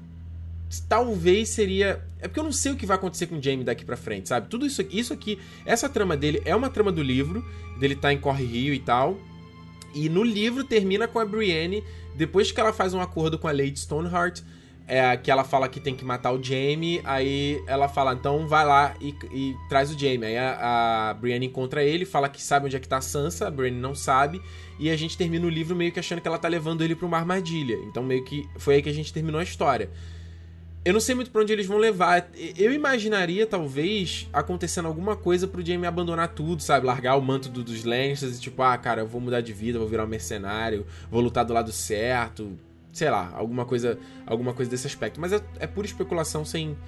[0.88, 2.04] talvez seria.
[2.20, 4.28] É porque eu não sei o que vai acontecer com o Jaime daqui pra frente,
[4.28, 4.48] sabe?
[4.48, 7.44] Tudo isso isso aqui, essa trama dele é uma trama do livro,
[7.78, 9.18] dele tá em Corre Rio e tal.
[9.94, 11.82] E no livro termina com a Brienne
[12.16, 14.42] depois que ela faz um acordo com a Lady Stoneheart,
[14.88, 18.64] é que ela fala que tem que matar o Jamie, aí ela fala, então vai
[18.64, 20.24] lá e, e traz o Jamie.
[20.24, 23.48] Aí a, a Brienne encontra ele, fala que sabe onde é que tá a Sansa,
[23.48, 24.40] a Brienne não sabe,
[24.78, 27.06] e a gente termina o livro meio que achando que ela tá levando ele pra
[27.06, 27.74] uma armadilha.
[27.84, 29.90] Então meio que foi aí que a gente terminou a história.
[30.86, 32.30] Eu não sei muito pra onde eles vão levar.
[32.56, 36.86] Eu imaginaria, talvez, acontecendo alguma coisa pro Jamie abandonar tudo, sabe?
[36.86, 39.80] Largar o manto do, dos Lannisters e tipo, ah, cara, eu vou mudar de vida,
[39.80, 42.56] vou virar um mercenário, vou lutar do lado certo,
[42.92, 45.20] sei lá, alguma coisa, alguma coisa desse aspecto.
[45.20, 46.78] Mas é, é pura especulação sem,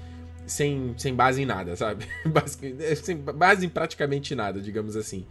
[0.47, 2.07] sem, sem base em nada, sabe?
[2.79, 5.27] É, sem base em praticamente nada, digamos assim.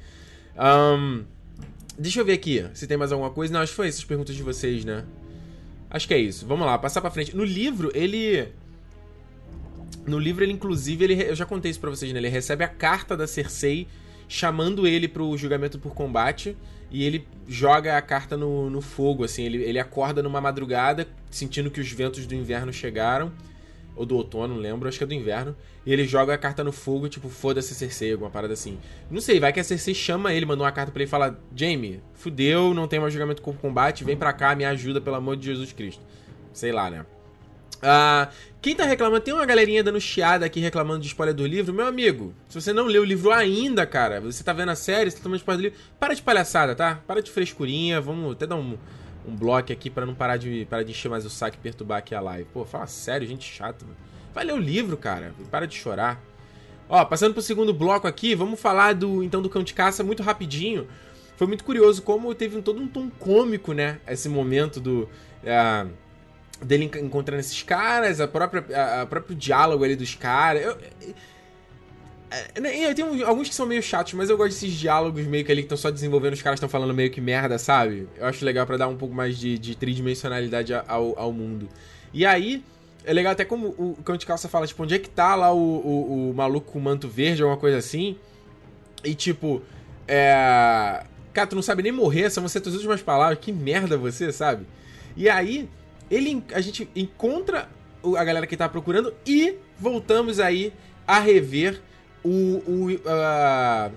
[0.57, 1.23] Um,
[1.97, 3.53] deixa eu ver aqui se tem mais alguma coisa.
[3.53, 5.05] Não, acho que foi essas perguntas de vocês, né?
[5.89, 6.45] Acho que é isso.
[6.45, 7.35] Vamos lá, passar pra frente.
[7.35, 8.49] No livro, ele.
[10.05, 12.19] No livro, ele, inclusive, ele, eu já contei isso pra vocês, né?
[12.19, 13.87] Ele recebe a carta da Cersei
[14.27, 16.55] chamando ele pro julgamento por combate
[16.91, 19.43] e ele joga a carta no, no fogo, assim.
[19.43, 23.31] Ele, ele acorda numa madrugada, sentindo que os ventos do inverno chegaram.
[23.97, 25.55] Ou do outono, não lembro, acho que é do inverno.
[25.85, 28.77] E ele joga a carta no fogo, tipo, foda-se Cersei, alguma parada assim.
[29.09, 31.39] Não sei, vai que a Cersei chama ele, mandou uma carta para ele e fala:
[31.55, 35.35] Jamie, fudeu, não tem mais julgamento por combate, vem pra cá, me ajuda, pelo amor
[35.35, 36.03] de Jesus Cristo.
[36.53, 37.05] Sei lá, né?
[37.81, 38.29] Ah,
[38.61, 41.73] quem tá reclamando, tem uma galerinha dando chiada aqui reclamando de spoiler do livro.
[41.73, 45.11] Meu amigo, se você não leu o livro ainda, cara, você tá vendo a série,
[45.11, 47.01] você tá tomando spoiler do livro, para de palhaçada, tá?
[47.07, 48.77] Para de frescurinha, vamos até dar um,
[49.27, 51.99] um bloco aqui para não parar de, parar de encher mais o saco e perturbar
[51.99, 52.47] aqui a live.
[52.53, 53.97] Pô, fala sério, gente chata, mano.
[54.33, 56.21] Vai ler o livro, cara, para de chorar.
[56.89, 60.23] Ó, passando pro segundo bloco aqui, vamos falar do então do cão de caça muito
[60.23, 60.87] rapidinho.
[61.35, 63.99] Foi muito curioso como teve um, todo um tom cômico, né?
[64.07, 65.09] Esse momento do.
[65.43, 65.91] Uh,
[66.63, 70.63] dele encontrando esses caras, a própria, a, a próprio diálogo ali dos caras.
[70.63, 71.13] Eu, eu,
[72.29, 75.51] é, eu tenho alguns que são meio chatos, mas eu gosto desses diálogos meio que
[75.51, 78.07] ali que estão só desenvolvendo, os caras estão falando meio que merda, sabe?
[78.17, 81.69] Eu acho legal para dar um pouco mais de, de tridimensionalidade ao, ao mundo.
[82.13, 82.63] E aí,
[83.05, 85.57] é legal até como o Cão Calça fala, tipo, onde é que tá lá o,
[85.57, 88.17] o, o maluco com manto verde, alguma coisa assim.
[89.03, 89.61] E tipo,
[90.07, 91.03] é.
[91.33, 94.65] Cara, tu não sabe nem morrer, são você as últimas palavras, que merda você, sabe?
[95.15, 95.69] E aí,
[96.09, 97.69] ele, a gente encontra
[98.17, 100.73] a galera que tá procurando e voltamos aí
[101.05, 101.79] a rever
[102.27, 103.91] o, o a,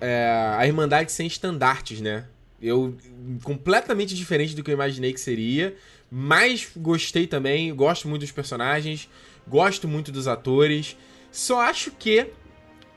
[0.00, 2.24] é, a Irmandade sem estandartes, né?
[2.60, 2.96] Eu
[3.42, 5.74] completamente diferente do que eu imaginei que seria,
[6.10, 9.08] mas gostei também, gosto muito dos personagens,
[9.46, 10.96] gosto muito dos atores.
[11.30, 12.28] Só acho que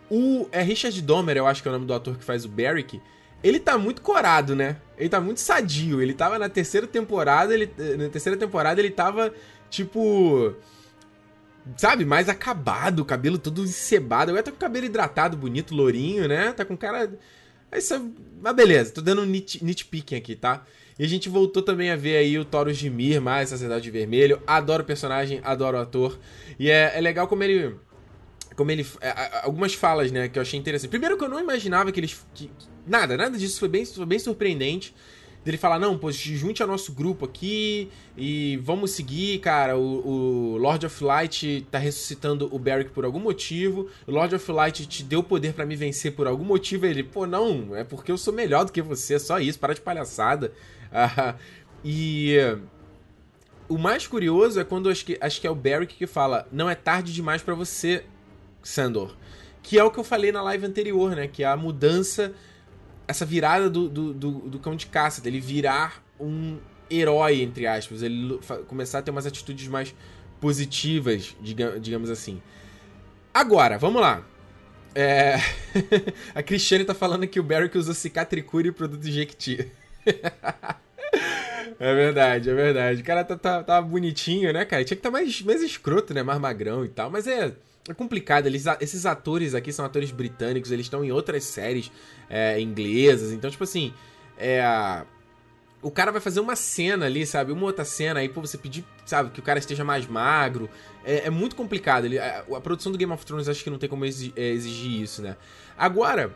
[0.09, 2.49] o é Richard Domer, eu acho que é o nome do ator que faz o
[2.49, 3.01] Barrick
[3.43, 4.77] ele tá muito corado, né?
[4.97, 6.01] Ele tá muito sadio.
[6.01, 9.33] Ele tava na terceira temporada, ele na terceira temporada ele tava
[9.69, 10.53] tipo
[11.77, 14.31] sabe, mais acabado, cabelo todo encebado.
[14.31, 16.51] Agora tá com o cabelo hidratado, bonito, lourinho, né?
[16.53, 17.09] Tá com cara
[17.77, 18.01] isso é...
[18.41, 20.65] Mas beleza, tô dando um nit, nitpicking aqui, tá?
[20.97, 24.41] E a gente voltou também a ver aí o Taurus de Mir, mais Sociedade Vermelho.
[24.45, 26.19] Adoro o personagem, adoro o ator.
[26.57, 27.75] E é, é legal como ele
[28.55, 28.85] como ele.
[28.99, 30.89] É, algumas falas, né, que eu achei interessante.
[30.89, 32.25] Primeiro que eu não imaginava que eles.
[32.33, 32.51] Que,
[32.85, 34.93] nada, nada disso foi bem, foi bem surpreendente.
[35.43, 39.77] Dele falar, não, pô, junte ao nosso grupo aqui e vamos seguir, cara.
[39.77, 40.07] O,
[40.53, 43.87] o, Lord of Light tá ressuscitando o Barrick por algum motivo.
[44.05, 46.85] O Lord of Light te deu poder para me vencer por algum motivo.
[46.85, 49.73] Ele, pô, não, é porque eu sou melhor do que você, é só isso, para
[49.73, 50.51] de palhaçada.
[50.91, 51.37] Uh,
[51.83, 52.35] e.
[53.69, 56.69] O mais curioso é quando acho que, acho que é o Barrick que fala: Não
[56.69, 58.03] é tarde demais para você
[58.63, 59.15] Sandor.
[59.61, 61.27] Que é o que eu falei na live anterior, né?
[61.27, 62.33] Que é a mudança,
[63.09, 66.59] essa virada do, do, do, do cão de caça, dele virar um
[66.91, 68.03] herói, entre aspas.
[68.03, 69.95] Ele começar a ter umas atitudes mais
[70.39, 72.39] positivas, digamos assim.
[73.33, 74.23] Agora, vamos lá.
[74.93, 75.37] É...
[76.35, 79.71] a Cristiane tá falando que o Barry que usou cicatricure e produto Jequiti.
[81.79, 83.01] é verdade, é verdade.
[83.01, 84.83] O cara tá, tá, tá, bonitinho, né, cara?
[84.83, 86.21] Tinha que estar tá mais, mais escroto, né?
[86.21, 87.09] Mais magrão e tal.
[87.09, 87.53] Mas é
[87.89, 88.45] é complicado.
[88.45, 91.91] Eles, esses atores aqui são atores britânicos, eles estão em outras séries
[92.29, 93.31] é, inglesas.
[93.31, 93.93] Então, tipo assim,
[94.37, 94.63] é,
[95.81, 97.51] o cara vai fazer uma cena ali, sabe?
[97.51, 100.69] Uma outra cena, aí pô, você pedir, sabe, que o cara esteja mais magro.
[101.03, 102.05] É, é muito complicado.
[102.05, 104.49] Ele, a, a, produção do Game of Thrones acho que não tem como exigir, é,
[104.49, 105.35] exigir isso, né?
[105.77, 106.31] Agora,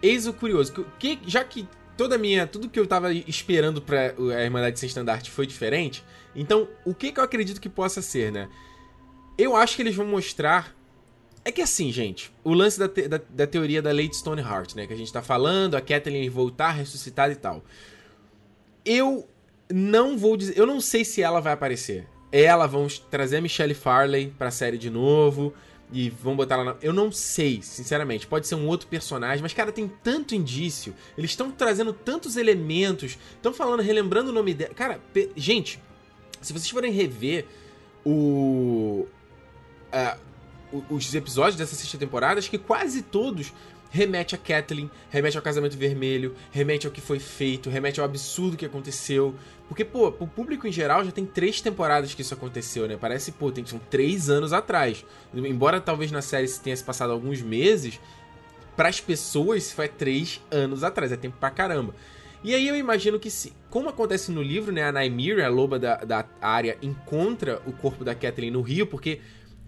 [0.00, 0.86] eis o curioso.
[0.98, 2.46] Que, já que toda minha.
[2.46, 6.04] Tudo que eu tava esperando pra a Irmandade Sem Estandarte foi diferente.
[6.34, 8.48] Então, o que, que eu acredito que possa ser, né?
[9.36, 10.74] Eu acho que eles vão mostrar.
[11.44, 13.08] É que assim, gente, o lance da, te...
[13.08, 14.86] da, da, teoria da Lady Stoneheart, né?
[14.86, 17.64] Que a gente tá falando, a Kathleen voltar, ressuscitada e tal.
[18.84, 19.28] Eu
[19.72, 20.56] não vou dizer.
[20.56, 22.06] Eu não sei se ela vai aparecer.
[22.30, 25.52] Ela, vão trazer a Michelle Farley pra série de novo.
[25.92, 26.76] E vão botar ela na...
[26.80, 28.26] Eu não sei, sinceramente.
[28.26, 30.94] Pode ser um outro personagem, mas, cara, tem tanto indício.
[31.18, 33.18] Eles estão trazendo tantos elementos.
[33.34, 34.72] Estão falando, relembrando o nome dela.
[34.72, 35.30] Cara, pe...
[35.36, 35.78] gente,
[36.40, 37.46] se vocês forem rever
[38.04, 39.06] o,
[39.92, 43.52] uh, os episódios dessa sexta temporada, acho que quase todos
[43.92, 48.56] remete a Kathleen, remete ao casamento vermelho, remete ao que foi feito, remete ao absurdo
[48.56, 49.34] que aconteceu.
[49.68, 52.96] Porque, pô, o público em geral já tem três temporadas que isso aconteceu, né?
[52.98, 55.04] Parece, pô, tem, são três anos atrás.
[55.34, 58.00] Embora talvez na série se tenha se passado alguns meses,
[58.74, 61.94] para as pessoas foi três anos atrás, é tempo pra caramba.
[62.42, 65.78] E aí eu imagino que se, como acontece no livro, né, a Naimiri, a loba
[65.78, 69.20] da, da área, encontra o corpo da Kathleen no rio, porque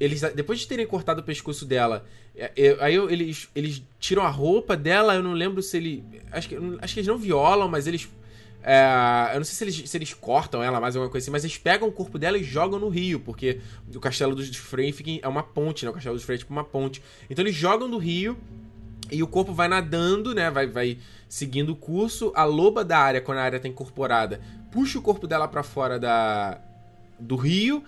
[0.05, 2.05] eles, depois de terem cortado o pescoço dela,
[2.37, 6.05] é, é, aí eu, eles, eles tiram a roupa dela, eu não lembro se ele.
[6.31, 8.09] Acho que, acho que eles não violam, mas eles.
[8.63, 11.45] É, eu não sei se eles, se eles cortam ela, mais alguma coisa assim, mas
[11.45, 13.61] eles pegam o corpo dela e jogam no rio, porque
[13.95, 15.91] o castelo dos Frey é uma ponte, né?
[15.91, 17.03] O castelo dos Frey é tipo uma ponte.
[17.29, 18.37] Então eles jogam no rio
[19.11, 20.51] e o corpo vai nadando, né?
[20.51, 22.33] Vai, vai seguindo o curso.
[22.35, 24.41] A loba da área, quando a área tá incorporada,
[24.73, 26.59] puxa o corpo dela para fora da,
[27.19, 27.85] do rio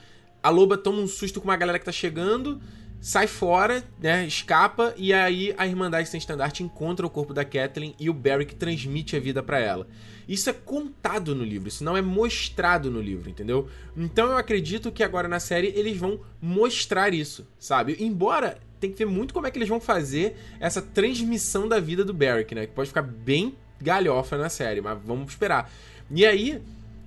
[0.46, 2.62] a loba toma um susto com uma galera que tá chegando,
[3.00, 4.24] sai fora, né?
[4.28, 8.14] Escapa, e aí a Irmandade Sem Estandarte encontra o corpo da Kathleen e o
[8.46, 9.88] que transmite a vida para ela.
[10.28, 13.68] Isso é contado no livro, isso não é mostrado no livro, entendeu?
[13.96, 17.96] Então eu acredito que agora na série eles vão mostrar isso, sabe?
[17.98, 22.04] Embora tem que ver muito como é que eles vão fazer essa transmissão da vida
[22.04, 22.66] do Barry, né?
[22.68, 25.68] Que pode ficar bem galhofa na série, mas vamos esperar.
[26.08, 26.62] E aí,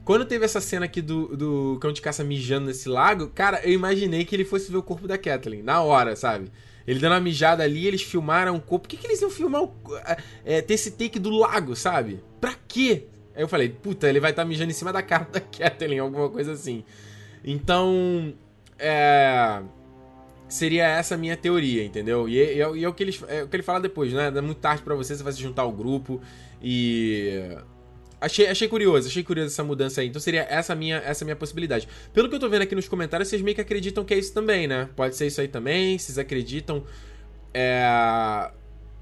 [0.09, 3.71] quando teve essa cena aqui do, do cão de caça mijando nesse lago, cara, eu
[3.71, 6.51] imaginei que ele fosse ver o corpo da Kathleen, na hora, sabe?
[6.87, 8.87] Ele dando uma mijada ali, eles filmaram o corpo.
[8.87, 9.71] Por que, que eles iam filmar o,
[10.43, 12.23] é, ter esse take do lago, sabe?
[12.41, 13.05] Pra quê?
[13.35, 15.99] Aí eu falei, puta, ele vai estar tá mijando em cima da cara da Kathleen,
[15.99, 16.83] alguma coisa assim.
[17.45, 18.33] Então,
[18.79, 19.61] é.
[20.47, 22.27] Seria essa a minha teoria, entendeu?
[22.27, 24.33] E, e, e é, o que ele, é o que ele fala depois, né?
[24.35, 26.19] É muito tarde para você, você vai se juntar ao grupo
[26.59, 27.55] e
[28.21, 30.07] Achei, achei curioso, achei curioso essa mudança aí.
[30.07, 31.87] Então seria essa minha, essa minha possibilidade.
[32.13, 34.33] Pelo que eu tô vendo aqui nos comentários, vocês meio que acreditam que é isso
[34.33, 34.89] também, né?
[34.95, 35.97] Pode ser isso aí também.
[35.97, 36.83] Vocês acreditam
[37.53, 38.51] é,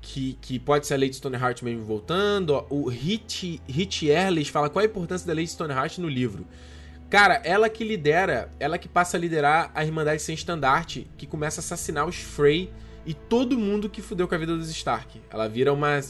[0.02, 2.66] que, que pode ser a Lady Stoneheart mesmo voltando.
[2.70, 6.46] O Hit, Hit Erles fala qual a importância da Lady Stoneheart no livro.
[7.10, 11.60] Cara, ela que lidera, ela que passa a liderar a Irmandade Sem Estandarte, que começa
[11.60, 12.70] a assassinar os Frey
[13.06, 15.22] e todo mundo que fudeu com a vida dos Stark.
[15.30, 16.02] Ela vira uma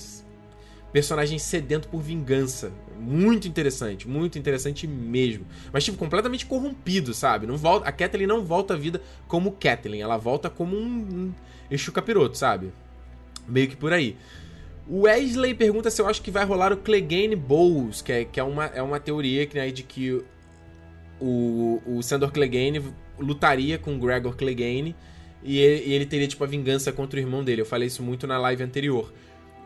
[0.92, 2.72] personagem sedento por vingança.
[3.00, 5.46] Muito interessante, muito interessante mesmo.
[5.72, 7.46] Mas, tipo, completamente corrompido, sabe?
[7.46, 11.34] Não volta, a Kathleen não volta à vida como Kathleen, ela volta como um, um
[11.70, 12.72] Exu Capiroto, sabe?
[13.48, 14.16] Meio que por aí.
[14.90, 18.40] O Wesley pergunta se eu acho que vai rolar o Clegane Bowls, que é, que
[18.40, 20.24] é, uma, é uma teoria que, né, de que
[21.20, 22.82] o, o Sandor Clegane
[23.20, 24.96] lutaria com o Gregor Clegane
[25.44, 27.62] e ele, e ele teria, tipo, a vingança contra o irmão dele.
[27.62, 29.14] Eu falei isso muito na live anterior.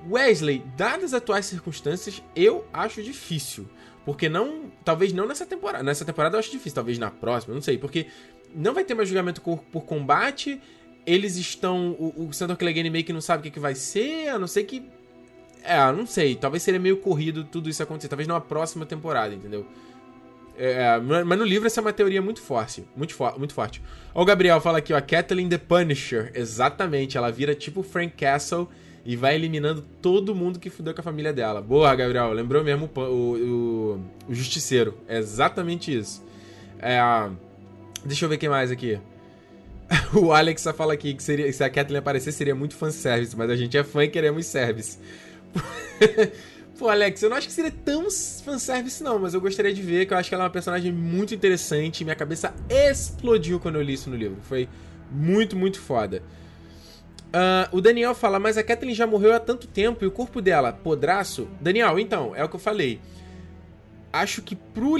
[0.09, 3.67] Wesley, dadas as atuais circunstâncias, eu acho difícil.
[4.05, 4.71] Porque não.
[4.83, 5.83] Talvez não nessa temporada.
[5.83, 7.77] Nessa temporada eu acho difícil, talvez na próxima, não sei.
[7.77, 8.07] Porque
[8.53, 10.59] não vai ter mais julgamento por, por combate.
[11.05, 11.91] Eles estão.
[11.99, 14.47] O, o Sandor Clegane meio que não sabe o que, que vai ser, a não
[14.47, 14.83] ser que.
[15.63, 16.35] É, não sei.
[16.35, 18.07] Talvez seria meio corrido tudo isso acontecer.
[18.07, 19.67] Talvez numa próxima temporada, entendeu?
[20.57, 22.83] É, mas no livro essa é uma teoria muito forte.
[22.95, 23.81] Muito, fo muito forte.
[24.13, 24.99] Ó, o Gabriel fala aqui, ó.
[24.99, 26.31] Kathleen the Punisher.
[26.33, 27.17] Exatamente.
[27.17, 28.67] Ela vira tipo Frank Castle
[29.05, 31.61] e vai eliminando todo mundo que fudeu com a família dela.
[31.61, 34.97] Boa, Gabriel, lembrou mesmo o, o, o Justiceiro.
[35.07, 36.23] É exatamente isso.
[36.79, 36.99] É,
[38.05, 38.99] deixa eu ver quem mais aqui.
[40.13, 43.49] o Alex só fala aqui que seria, se a Kathleen aparecer seria muito fanservice, mas
[43.49, 44.97] a gente é fã e queremos service.
[46.77, 48.07] Pô, Alex, eu não acho que seria tão
[48.43, 50.91] fanservice não, mas eu gostaria de ver, que eu acho que ela é uma personagem
[50.91, 52.03] muito interessante.
[52.03, 54.37] Minha cabeça explodiu quando eu li isso no livro.
[54.41, 54.67] Foi
[55.11, 56.23] muito, muito foda.
[57.31, 60.41] Uh, o Daniel fala, mas a Kathleen já morreu há tanto tempo e o corpo
[60.41, 61.47] dela, podraço?
[61.61, 62.99] Daniel, então, é o que eu falei.
[64.11, 64.97] Acho que pro,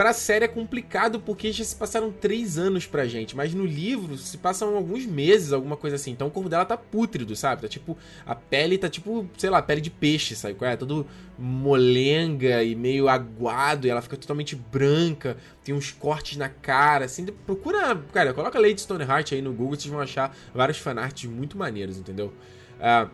[0.00, 4.16] pra série é complicado porque já se passaram três anos pra gente, mas no livro
[4.16, 6.12] se passam alguns meses, alguma coisa assim.
[6.12, 7.60] Então o corpo dela tá pútrido, sabe?
[7.60, 10.56] Tá tipo, a pele tá tipo, sei lá, pele de peixe, sabe?
[10.62, 11.06] É todo
[11.38, 17.26] molenga e meio aguado, e ela fica totalmente branca, tem uns cortes na cara, assim.
[17.26, 21.98] Procura, cara, coloca Lady Stoneheart aí no Google, vocês vão achar vários fanarts muito maneiros,
[21.98, 22.32] entendeu?
[22.78, 23.10] Uh,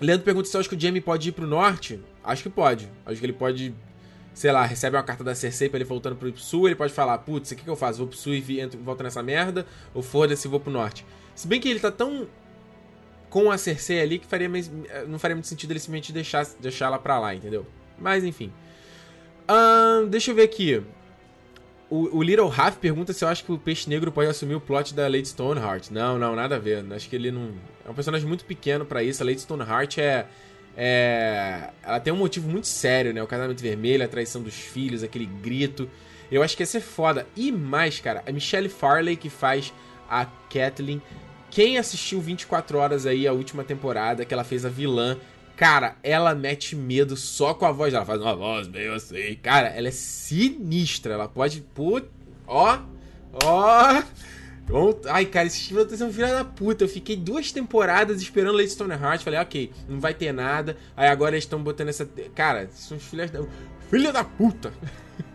[0.00, 2.00] Leandro pergunta se eu acho que o Jamie pode ir pro norte.
[2.24, 2.90] Acho que pode.
[3.06, 3.72] Acho que ele pode
[4.36, 7.16] sei lá, recebe uma carta da Cersei pra ele voltando pro sul, ele pode falar,
[7.16, 7.98] putz, o que, que eu faço?
[7.98, 9.66] Vou pro sul e entro, volto nessa merda?
[9.94, 11.06] Ou foda-se, vou pro norte?
[11.34, 12.28] Se bem que ele tá tão
[13.30, 14.46] com a Cersei ali que faria
[15.08, 17.66] não faria muito sentido ele simplesmente deixar, deixar ela pra lá, entendeu?
[17.98, 18.52] Mas enfim.
[20.10, 20.82] Deixa eu ver aqui.
[21.88, 24.60] O, o Little Half pergunta se eu acho que o Peixe Negro pode assumir o
[24.60, 25.90] plot da Lady Stoneheart.
[25.90, 26.84] Não, não, nada a ver.
[26.92, 27.52] Acho que ele não.
[27.86, 29.22] É um personagem muito pequeno para isso.
[29.22, 30.26] A Lady Stoneheart é
[30.76, 33.22] é, ela tem um motivo muito sério, né?
[33.22, 35.88] O casamento vermelho, a traição dos filhos, aquele grito.
[36.30, 37.26] Eu acho que ia ser foda.
[37.34, 39.72] E mais, cara, a Michelle Farley que faz
[40.08, 41.00] a Kathleen.
[41.50, 45.16] Quem assistiu 24 horas aí, a última temporada, que ela fez a vilã,
[45.56, 48.04] cara, ela mete medo só com a voz dela.
[48.04, 49.38] Faz uma voz meio assim.
[49.42, 51.14] Cara, ela é sinistra.
[51.14, 51.62] Ela pode.
[51.62, 52.06] Put...
[52.46, 52.78] Ó,
[53.42, 54.02] ó.
[55.08, 56.84] Ai, cara, esse Steve tá sendo filho da puta.
[56.84, 59.22] Eu fiquei duas temporadas esperando Lady Stoneheart.
[59.22, 60.76] Falei, ok, não vai ter nada.
[60.96, 62.08] Aí agora eles estão botando essa.
[62.34, 63.44] Cara, são filhas da.
[63.88, 64.72] Filha da puta!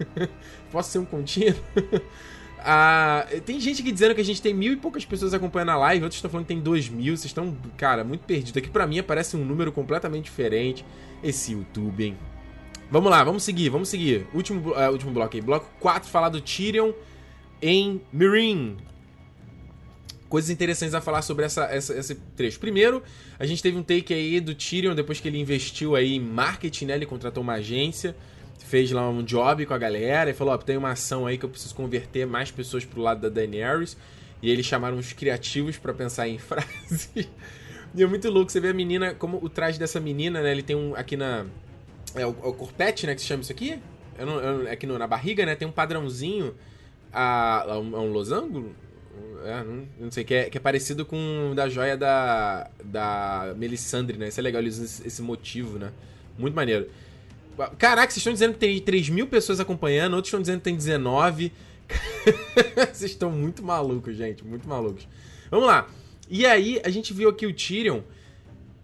[0.69, 1.55] Posso ser um contínuo?
[2.59, 5.77] ah, tem gente aqui dizendo que a gente tem mil e poucas pessoas acompanhando a
[5.77, 7.15] live, outros estão falando que tem dois mil.
[7.15, 8.57] Vocês estão, cara, muito perdidos.
[8.57, 10.85] Aqui pra mim aparece um número completamente diferente.
[11.23, 12.17] Esse YouTube, hein?
[12.89, 14.27] Vamos lá, vamos seguir, vamos seguir.
[14.33, 15.41] Último, uh, último bloco aí.
[15.41, 16.91] Bloco 4, falar do Tyrion
[17.61, 18.75] em Meereen
[20.31, 22.57] coisas interessantes a falar sobre essa, essa, esse trecho.
[22.57, 23.03] Primeiro,
[23.37, 26.85] a gente teve um take aí do Tyrion, depois que ele investiu aí em marketing,
[26.85, 26.95] né?
[26.95, 28.15] Ele contratou uma agência,
[28.57, 31.43] fez lá um job com a galera e falou, ó, tem uma ação aí que
[31.43, 33.97] eu preciso converter mais pessoas pro lado da Daenerys.
[34.41, 37.09] E eles chamaram os criativos para pensar em frases.
[37.93, 40.49] e é muito louco, você vê a menina, como o traje dessa menina, né?
[40.49, 41.45] Ele tem um, aqui na...
[42.15, 43.77] É o, é o corpete, né, que se chama isso aqui?
[44.17, 46.55] Eu não, eu, aqui no, na barriga, né, tem um padrãozinho,
[47.11, 48.73] a, a um, a um losango?
[49.43, 53.53] É, não, não, sei, que é, que é parecido com o da joia da, da
[53.57, 54.27] Melisandre, né?
[54.27, 55.91] Isso é legal, eles usam esse motivo, né?
[56.37, 56.87] Muito maneiro.
[57.77, 60.75] Caraca, vocês estão dizendo que tem 3 mil pessoas acompanhando, outros estão dizendo que tem
[60.75, 61.51] 19.
[62.93, 65.07] vocês estão muito malucos, gente, muito malucos.
[65.49, 65.87] Vamos lá.
[66.29, 68.01] E aí, a gente viu aqui o Tyrion,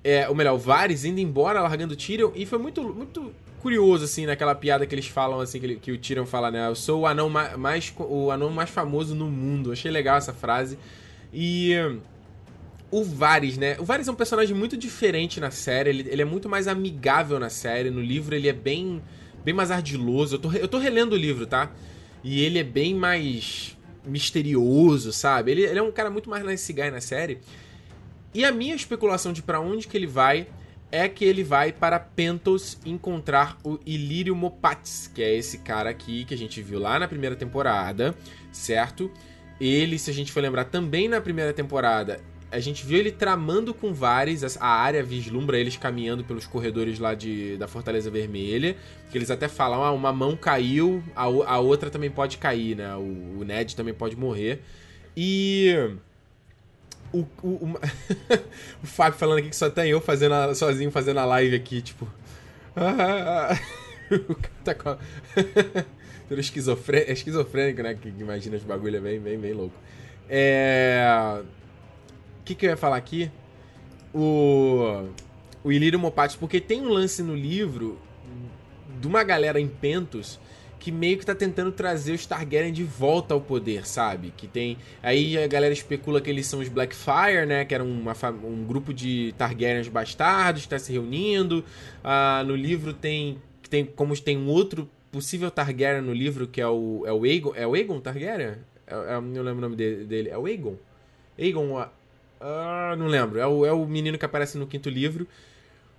[0.03, 4.05] é, ou melhor, o Varys indo embora, largando o Tyrion, e foi muito, muito curioso,
[4.05, 6.67] assim, naquela piada que eles falam, assim, que, que o Tyrion fala, né?
[6.67, 9.71] Eu sou o anão mais, o anão mais famoso no mundo.
[9.71, 10.77] Achei legal essa frase.
[11.33, 11.73] E
[12.89, 13.77] o Varys, né?
[13.79, 15.89] O Varys é um personagem muito diferente na série.
[15.89, 17.89] Ele, ele, é muito mais amigável na série.
[17.89, 19.01] No livro ele é bem,
[19.43, 20.35] bem mais ardiloso.
[20.35, 21.71] Eu tô, eu tô relendo o livro, tá?
[22.23, 25.51] E ele é bem mais misterioso, sabe?
[25.51, 27.39] Ele, ele é um cara muito mais nice guy na série.
[28.33, 30.47] E a minha especulação de para onde que ele vai
[30.91, 36.23] é que ele vai para Pentos encontrar o Ilírio Mopats, que é esse cara aqui
[36.25, 38.15] que a gente viu lá na primeira temporada,
[38.51, 39.11] certo?
[39.59, 42.21] Ele, se a gente for lembrar, também na primeira temporada,
[42.51, 47.13] a gente viu ele tramando com Vares, a área vislumbra eles caminhando pelos corredores lá
[47.13, 48.77] de, da Fortaleza Vermelha,
[49.11, 52.95] que eles até falam, ah, uma mão caiu, a, a outra também pode cair, né?
[52.95, 54.61] O, o Ned também pode morrer.
[55.15, 55.97] E
[57.13, 57.73] o, o, o,
[58.83, 61.81] o Fábio falando aqui que só tem eu fazendo a, sozinho fazendo a live aqui,
[61.81, 62.07] tipo.
[64.11, 64.97] o cara tá com.
[66.29, 66.33] É
[67.13, 67.93] esquizofrênico, né?
[67.93, 69.73] Que imagina os bagulho é bem, bem, bem louco.
[70.29, 71.41] É.
[72.41, 73.31] O que, que eu ia falar aqui?
[74.13, 75.07] O.
[75.63, 77.97] O Ilírio Mopatis, porque tem um lance no livro
[78.99, 80.39] de uma galera em Pentos
[80.87, 84.33] que meio que tá tentando trazer os Targaryen de volta ao poder, sabe?
[84.37, 84.77] Que tem.
[85.03, 87.65] Aí a galera especula que eles são os Blackfire, né?
[87.65, 91.61] Que era uma, um grupo de Targaryens bastardos que tá se reunindo.
[92.01, 93.37] Ah, no livro tem.
[93.69, 97.03] tem Como tem um outro possível Targaryen no livro, que é o.
[97.05, 97.51] É o Aegon.
[97.53, 98.55] É o Aegon Targaryen?
[98.87, 100.29] É, é, não lembro o nome dele.
[100.29, 100.75] É o Aegon?
[101.37, 101.85] Aegon.
[102.39, 103.39] Ah, não lembro.
[103.39, 105.27] É o, é o menino que aparece no quinto livro.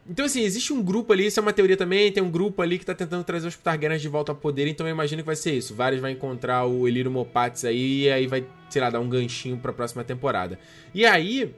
[0.09, 2.79] Então, assim, existe um grupo ali, isso é uma teoria também, tem um grupo ali
[2.79, 5.37] que tá tentando trazer os Targaryens de volta ao poder, então eu imagino que vai
[5.37, 5.75] ser isso.
[5.75, 9.59] Vários vai encontrar o Eliro Mopats aí, e aí vai, sei lá, dar um ganchinho
[9.59, 10.59] pra próxima temporada.
[10.95, 11.55] E aí.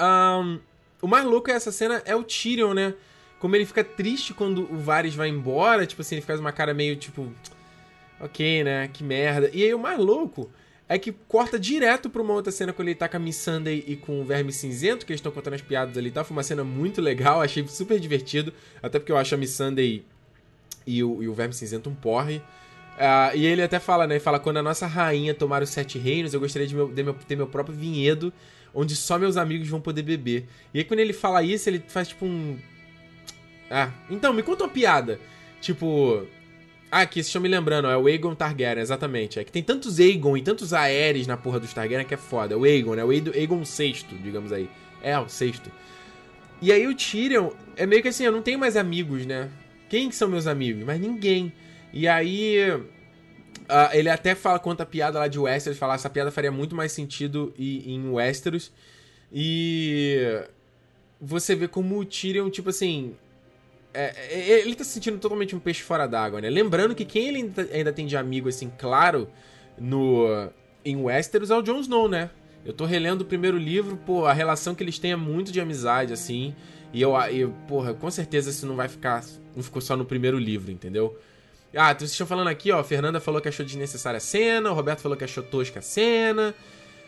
[0.00, 0.60] Um,
[1.02, 2.94] o mais louco é essa cena é o Tyrion, né?
[3.38, 6.72] Como ele fica triste quando o Varys vai embora, tipo assim, ele faz uma cara
[6.72, 7.32] meio tipo.
[8.20, 8.88] Ok, né?
[8.92, 9.50] Que merda.
[9.52, 10.50] E aí o mais louco
[10.90, 13.84] é que corta direto pra uma outra cena quando ele tá com a Miss Sunday
[13.86, 16.24] e com o Verme Cinzento, que eles estão contando as piadas ali e tal.
[16.24, 18.52] Foi uma cena muito legal, achei super divertido.
[18.82, 20.04] Até porque eu acho a Miss Sunday
[20.84, 22.38] e o, e o Verme Cinzento um porre.
[22.38, 24.14] Uh, e ele até fala, né?
[24.14, 27.04] Ele fala: quando a nossa rainha tomar os sete reinos, eu gostaria de, meu, de
[27.04, 28.32] meu, ter meu próprio vinhedo,
[28.74, 30.48] onde só meus amigos vão poder beber.
[30.74, 32.58] E aí, quando ele fala isso, ele faz tipo um.
[33.70, 35.20] Ah, então, me conta uma piada.
[35.60, 36.26] Tipo,
[36.90, 39.38] ah, aqui, vocês estão me lembrando, é o Aegon Targaryen, exatamente.
[39.38, 42.54] É que tem tantos Aegon e tantos Aerys na porra dos Targaryen que é foda.
[42.54, 43.04] É o Aegon, né?
[43.04, 44.68] O Aegon VI, digamos aí.
[45.00, 45.70] É, o sexto.
[46.60, 49.48] E aí o Tyrion é meio que assim, eu não tenho mais amigos, né?
[49.88, 50.82] Quem que são meus amigos?
[50.84, 51.52] Mas ninguém.
[51.92, 52.58] E aí.
[52.72, 56.74] Uh, ele até fala, conta a piada lá de Westeros, fala essa piada faria muito
[56.74, 58.72] mais sentido em Westeros.
[59.32, 60.42] E
[61.20, 63.14] você vê como o Tyrion, tipo assim,
[63.92, 66.48] é, é, ele tá se sentindo totalmente um peixe fora d'água, né?
[66.48, 69.28] Lembrando que quem ele ainda tem de amigo, assim, claro,
[69.78, 70.50] no
[70.84, 72.30] em Westeros é o Jon Snow, né?
[72.64, 75.60] Eu tô relendo o primeiro livro, pô, a relação que eles têm é muito de
[75.60, 76.54] amizade, assim.
[76.92, 79.24] E eu, eu porra, com certeza isso não vai ficar.
[79.54, 81.18] Não ficou só no primeiro livro, entendeu?
[81.74, 82.82] Ah, vocês estão falando aqui, ó.
[82.82, 86.54] Fernanda falou que achou desnecessária a cena, o Roberto falou que achou tosca a cena.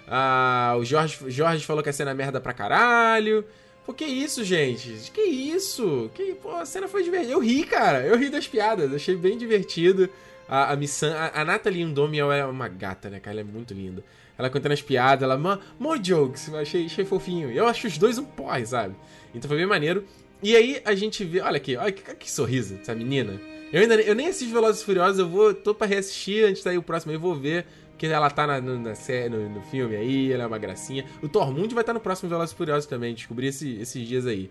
[0.07, 3.45] Ah, o Jorge, Jorge falou que a cena é merda pra caralho.
[3.85, 5.11] Pô, que isso, gente?
[5.11, 6.11] Que isso?
[6.15, 7.33] Que, pô, a cena foi divertida.
[7.33, 8.07] Eu ri, cara.
[8.07, 8.93] Eu ri das piadas.
[8.93, 10.09] Achei bem divertido.
[10.49, 13.41] A, a a, a Nathalie Undomi é uma gata, né, cara?
[13.41, 14.05] Ela é muito linda.
[14.39, 15.37] Ela contando as piadas, ela,
[15.79, 16.49] more jokes.
[16.49, 17.51] Eu achei, achei fofinho.
[17.51, 18.95] Eu acho os dois um porre, sabe?
[19.35, 20.05] Então foi bem maneiro.
[20.43, 23.41] E aí a gente vê, olha aqui, olha que, que sorriso dessa menina.
[23.73, 26.77] Eu ainda eu nem assisto Velozes e Furiosos, eu vou, tô pra reassistir antes sair
[26.77, 27.65] o próximo, eu vou ver.
[28.03, 28.95] Porque ela tá na, na, na
[29.31, 31.05] no, no, filme aí, ela é uma gracinha.
[31.23, 34.51] O Tormund vai estar tá no próximo Velozes Furiosos também, descobri esse, esses dias aí.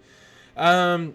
[0.56, 1.12] Um,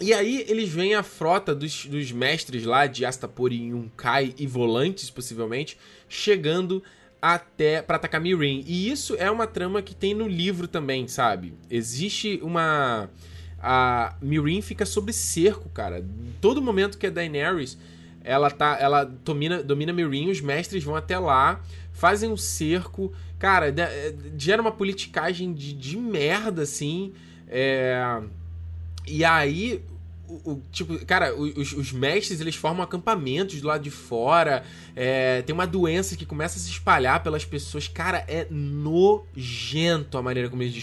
[0.00, 4.46] e aí eles veem a frota dos, dos mestres lá de Astapor e Yunkai e
[4.46, 5.76] Volantes, possivelmente,
[6.08, 6.80] chegando
[7.20, 8.62] até para atacar Mirin.
[8.68, 11.54] E isso é uma trama que tem no livro também, sabe?
[11.68, 13.10] Existe uma
[13.60, 16.04] a Mirin fica sob cerco, cara.
[16.40, 17.76] Todo momento que a Daenerys
[18.24, 21.60] ela tá ela domina domina Mirin, os mestres vão até lá,
[21.92, 27.12] fazem um cerco, cara, eh, gera uma politicagem de, de merda assim.
[27.46, 28.20] É...
[29.06, 29.84] E aí
[30.28, 34.64] o, o, tipo, cara, os, os, mestres eles formam acampamentos do lado de fora.
[34.96, 37.88] É, tem uma doença que começa a se espalhar pelas pessoas.
[37.88, 40.74] Cara, é nojento a maneira como eles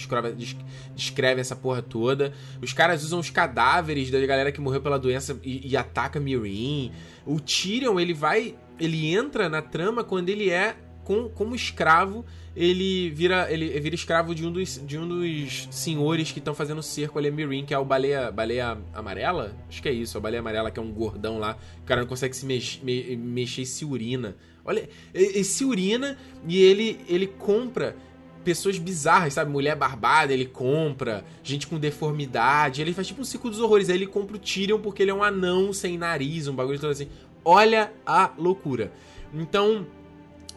[0.96, 2.34] descrevem, essa porra toda.
[2.62, 6.92] Os caras usam os cadáveres da galera que morreu pela doença e, e ataca Mirin.
[7.26, 8.56] O Tyrion, ele vai.
[8.80, 12.26] Ele entra na trama quando ele é com, como escravo
[12.56, 16.84] ele vira ele vira escravo de um dos, de um dos senhores que estão fazendo
[16.84, 19.56] cerco ali a Mirin, que é o baleia, baleia amarela?
[19.70, 21.58] Acho que é isso, a baleia amarela, que é um gordão lá.
[21.82, 24.36] O cara não consegue se mex, me, mexer e se urina.
[24.66, 27.96] Olha, ele se urina e ele, ele compra
[28.44, 29.50] pessoas bizarras, sabe?
[29.50, 31.24] Mulher barbada, ele compra.
[31.44, 32.82] Gente com deformidade.
[32.82, 33.90] Ele faz tipo um ciclo dos horrores.
[33.90, 36.92] Aí ele compra o Tyrion porque ele é um anão sem nariz, um bagulho todo
[36.92, 37.08] assim.
[37.44, 38.92] Olha a loucura.
[39.34, 39.88] Então,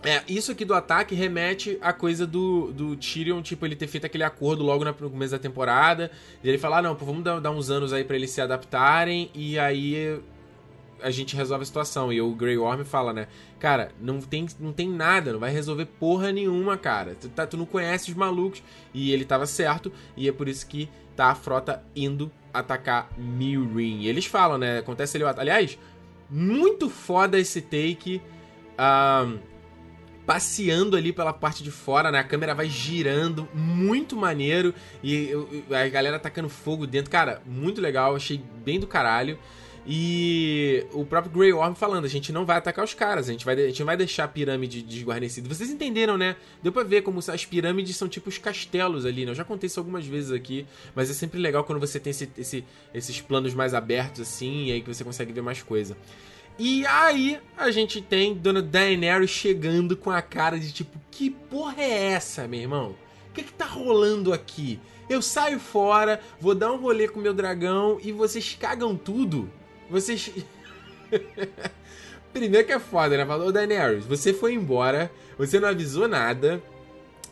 [0.05, 4.05] é, isso aqui do ataque remete à coisa do, do Tyrion, tipo, ele ter feito
[4.05, 6.11] aquele acordo logo no começo da temporada.
[6.43, 8.41] E ele falar, ah, não, pô, vamos dar, dar, uns anos aí para eles se
[8.41, 10.21] adaptarem e aí
[11.03, 12.13] a gente resolve a situação.
[12.13, 13.29] E o Grey Worm fala, né,
[13.59, 17.15] cara, não tem, não tem nada, não vai resolver porra nenhuma, cara.
[17.19, 18.63] Tu, tá, tu não conhece os malucos.
[18.93, 24.03] E ele tava certo, e é por isso que tá a frota indo atacar Meereen.
[24.03, 25.79] E eles falam, né, acontece ali, aliás,
[26.29, 28.21] muito foda esse take.
[28.79, 29.54] Um,
[30.27, 32.19] passeando ali pela parte de fora, né?
[32.19, 34.75] A câmera vai girando, muito maneiro.
[35.03, 35.31] E
[35.71, 37.11] a galera tacando fogo dentro.
[37.11, 39.39] Cara, muito legal, achei bem do caralho.
[39.87, 43.45] E o próprio Grey Worm falando, a gente não vai atacar os caras, a gente,
[43.45, 45.47] vai, a gente não vai deixar a pirâmide desguarnecida.
[45.47, 46.37] Vocês entenderam, né?
[46.63, 49.33] Deu pra ver como as pirâmides são tipo os castelos ali, né?
[49.33, 52.31] Eu já contei isso algumas vezes aqui, mas é sempre legal quando você tem esse,
[52.39, 52.65] esse,
[52.95, 55.95] esses planos mais abertos assim, e aí que você consegue ver mais coisa.
[56.59, 61.83] E aí a gente tem Dona Daenerys chegando com a cara de tipo, que porra
[61.83, 62.95] é essa, meu irmão?
[63.31, 64.79] O que que tá rolando aqui?
[65.09, 69.51] Eu saio fora, vou dar um rolê com meu dragão e vocês cagam tudo.
[69.91, 70.31] Vocês.
[72.33, 73.27] Primeiro que é foda, né?
[73.27, 76.63] Falou, Daenerys, você foi embora, você não avisou nada.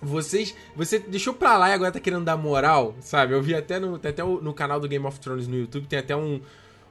[0.03, 0.55] Vocês.
[0.75, 3.35] Você deixou pra lá e agora tá querendo dar moral, sabe?
[3.35, 6.16] Eu vi até no, até no canal do Game of Thrones no YouTube, tem até
[6.16, 6.41] um,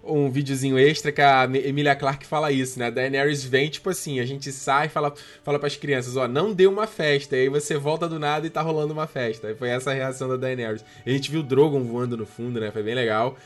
[0.04, 2.88] um videozinho extra que a Emilia Clarke fala isso, né?
[2.88, 6.54] A Daenerys vem, tipo assim, a gente sai e fala, fala pras crianças, ó, não
[6.54, 7.36] deu uma festa.
[7.36, 9.52] E aí você volta do nada e tá rolando uma festa.
[9.52, 10.84] E foi essa a reação da Daenerys.
[11.06, 12.72] A gente viu o Drogon voando no fundo, né?
[12.72, 13.38] Foi bem legal.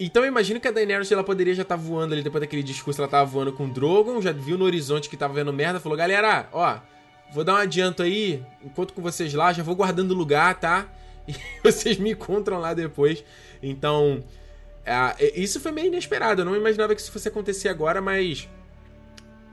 [0.00, 2.62] Então eu imagino que a Daenerys ela poderia já estar tá voando ali depois daquele
[2.62, 5.80] discurso, ela tava voando com o Drogon, já viu no horizonte que tava vendo merda,
[5.80, 6.78] falou: "Galera, ó,
[7.32, 10.86] vou dar um adianto aí, enquanto com vocês lá, já vou guardando lugar, tá?
[11.28, 13.24] E vocês me encontram lá depois".
[13.60, 14.22] Então,
[14.88, 16.40] é, isso foi meio inesperado.
[16.40, 18.48] Eu não imaginava que isso fosse acontecer agora, mas.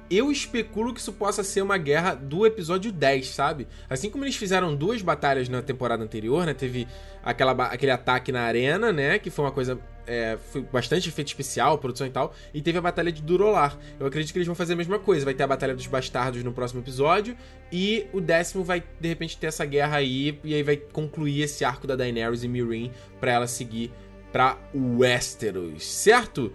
[0.08, 3.68] Eu especulo que isso possa ser uma guerra do episódio 10, sabe?
[3.90, 6.54] Assim como eles fizeram duas batalhas na temporada anterior, né?
[6.54, 6.88] Teve
[7.24, 9.18] aquela, aquele ataque na arena, né?
[9.18, 9.80] Que foi uma coisa.
[10.06, 12.36] É, foi bastante efeito especial, produção e tal.
[12.54, 13.76] E teve a batalha de Durolar.
[14.00, 15.26] Eu acredito que eles vão fazer a mesma coisa.
[15.26, 17.36] Vai ter a batalha dos bastardos no próximo episódio.
[17.72, 20.40] E o décimo vai, de repente, ter essa guerra aí.
[20.44, 23.92] E aí vai concluir esse arco da Daenerys e Meereen pra ela seguir
[24.36, 26.52] para Westeros, certo?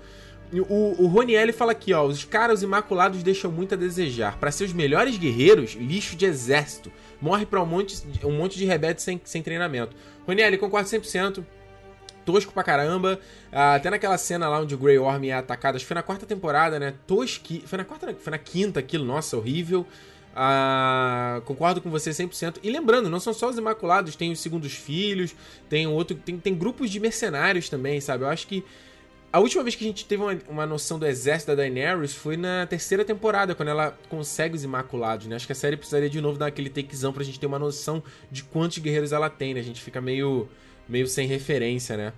[0.53, 4.39] O, o fala aqui, ó, os caras imaculados deixam muito a desejar.
[4.39, 6.93] Para ser os melhores guerreiros, lixo de exército.
[7.22, 9.97] Morre para um monte, um monte de rebeldes sem, sem treinamento.
[10.26, 11.43] Roniel, concordo 100%.
[12.26, 13.18] Tosco pra caramba.
[13.51, 16.03] Ah, até naquela cena lá onde o Grey Worm é atacado, acho que foi na
[16.03, 16.93] quarta temporada, né?
[17.07, 17.62] Tosqui.
[17.64, 19.87] Foi na quarta, foi na quinta aquilo, nossa, horrível.
[20.35, 22.59] Ah, concordo com você 100%.
[22.62, 25.35] E lembrando, não são só os Imaculados, tem os Segundos Filhos,
[25.68, 28.24] tem outro, tem, tem grupos de mercenários também, sabe?
[28.24, 28.64] Eu acho que
[29.33, 32.37] A última vez que a gente teve uma, uma, noção do exército da Daenerys foi
[32.37, 35.37] na terceira temporada, quando ela consegue os Imaculados, né?
[35.37, 38.03] Acho que a série precisaria de novo dar aquele takezão pra gente ter uma noção
[38.31, 39.61] de quantos guerreiros ela tem, né?
[39.61, 40.49] A gente fica meio,
[40.89, 42.12] meio sem referência, né?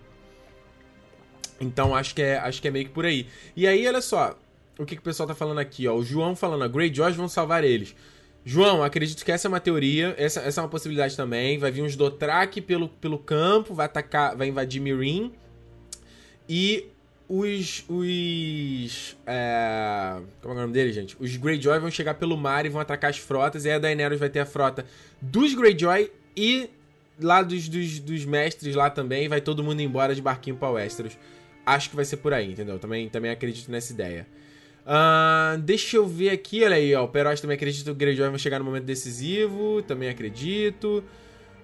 [1.61, 3.27] Então acho que, é, acho que é meio que por aí.
[3.55, 4.37] E aí, olha só,
[4.79, 5.95] o que, que o pessoal tá falando aqui, ó.
[5.95, 7.95] O João falando, a Greyjoys vão salvar eles.
[8.45, 11.59] João, acredito que essa é uma teoria, essa, essa é uma possibilidade também.
[11.59, 15.33] Vai vir uns Dothraki pelo, pelo campo, vai atacar, vai invadir Mirin.
[16.49, 16.89] E
[17.29, 17.85] os.
[17.89, 19.17] Os.
[19.27, 20.21] É...
[20.41, 21.17] Como é o nome dele, gente?
[21.21, 23.65] Os Greyjoy vão chegar pelo mar e vão atacar as frotas.
[23.65, 24.85] E a Daenerys vai ter a frota
[25.21, 26.69] dos Greyjoy e
[27.21, 29.29] lá dos, dos, dos mestres lá também.
[29.29, 31.17] Vai todo mundo embora de barquinho pra Westeros.
[31.65, 32.79] Acho que vai ser por aí, entendeu?
[32.79, 34.27] Também, também acredito nessa ideia.
[34.85, 37.05] Uh, deixa eu ver aqui, olha aí, ó.
[37.05, 39.83] O Peroz também acredita que o Greyjoy vai chegar no momento decisivo.
[39.83, 41.05] Também acredito.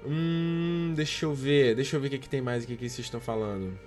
[0.07, 1.75] Hum, deixa eu ver.
[1.75, 3.79] Deixa eu ver o que, que tem mais aqui que vocês estão falando.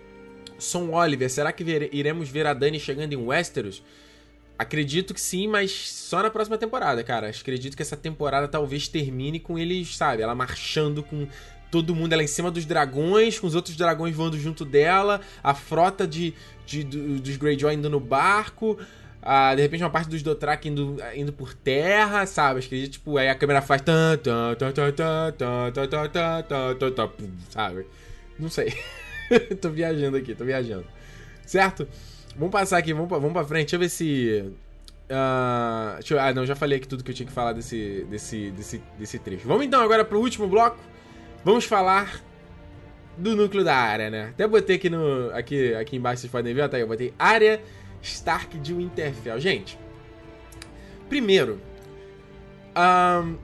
[0.59, 3.82] Son Oliver, será que ver, iremos ver a Dani chegando em Westeros?
[4.57, 7.29] Acredito que sim, mas só na próxima temporada, cara.
[7.29, 10.21] Acredito que essa temporada talvez termine com eles, sabe?
[10.21, 11.27] Ela marchando com
[11.71, 15.55] todo mundo, ela em cima dos dragões, com os outros dragões voando junto dela, a
[15.55, 16.34] frota de,
[16.65, 18.77] de, de dos Greyjoy indo no barco,
[19.22, 22.59] ah, de repente uma parte dos Dothraki indo, indo por terra, sabe?
[22.59, 24.17] Acredito, tipo, aí a câmera faz tan
[27.49, 27.86] sabe?
[28.39, 28.74] Não sei.
[29.61, 30.86] tô viajando aqui, tô viajando.
[31.45, 31.88] Certo?
[32.36, 33.65] Vamos passar aqui, vamos pra, vamos pra frente.
[33.65, 34.53] Deixa eu ver se.
[35.11, 38.49] Uh, eu, ah, não, já falei aqui tudo que eu tinha que falar desse, desse,
[38.51, 39.47] desse, desse trecho.
[39.47, 40.80] Vamos então agora pro último bloco.
[41.43, 42.22] Vamos falar
[43.17, 44.30] do núcleo da área, né?
[44.30, 45.30] Até botei aqui no.
[45.36, 46.82] Aqui, aqui embaixo, vocês podem ver, tá aí.
[46.82, 47.61] Eu botei área
[48.01, 49.39] Stark de Winterfell.
[49.39, 49.77] Gente,
[51.07, 51.61] primeiro.
[52.75, 53.37] Um,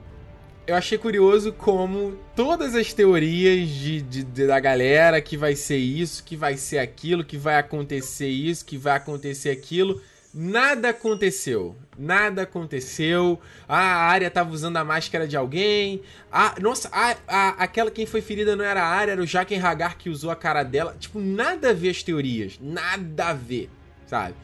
[0.68, 5.78] eu achei curioso como todas as teorias de, de, de, da galera que vai ser
[5.78, 9.98] isso, que vai ser aquilo, que vai acontecer isso, que vai acontecer aquilo,
[10.32, 11.74] nada aconteceu.
[11.96, 13.40] Nada aconteceu.
[13.66, 16.02] Ah, a área tava usando a máscara de alguém.
[16.30, 19.60] Ah, nossa, a, a, aquela quem foi ferida não era a área, era o Jaqen
[19.60, 20.94] Hagar que usou a cara dela.
[21.00, 22.58] Tipo, nada a ver as teorias.
[22.60, 23.70] Nada a ver,
[24.06, 24.34] sabe?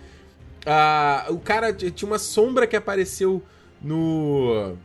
[0.67, 3.43] Ah, o cara tinha uma sombra que apareceu
[3.83, 4.77] no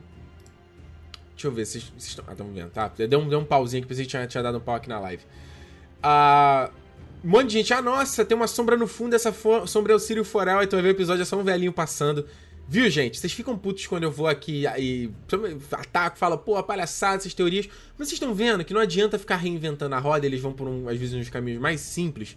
[1.40, 2.24] Deixa eu ver, vocês, vocês estão.
[2.28, 2.88] Ah, estão vendo, tá?
[2.88, 5.00] Deu um, deu um pauzinho que pensei que tinha, tinha dado um pau aqui na
[5.00, 5.22] live.
[6.02, 6.70] Ah.
[7.24, 9.34] Um monte de gente, ah, nossa, tem uma sombra no fundo, essa
[9.66, 12.26] sombra é o Círio Forel, então vai ver o episódio, é só um velhinho passando.
[12.68, 13.18] Viu, gente?
[13.18, 15.10] Vocês ficam putos quando eu vou aqui e
[15.72, 17.66] ataco, falo, pô, palhaçada, essas teorias.
[17.98, 20.88] Mas vocês estão vendo que não adianta ficar reinventando a roda, eles vão por, um,
[20.88, 22.36] às vezes, uns caminhos mais simples.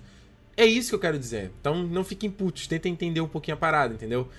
[0.55, 1.51] É isso que eu quero dizer.
[1.59, 4.29] Então não fiquem putos, tentem entender um pouquinho a parada, entendeu?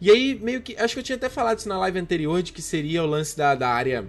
[0.00, 0.76] E aí, meio que.
[0.76, 3.36] Acho que eu tinha até falado isso na live anterior, de que seria o lance
[3.36, 4.04] da, da área.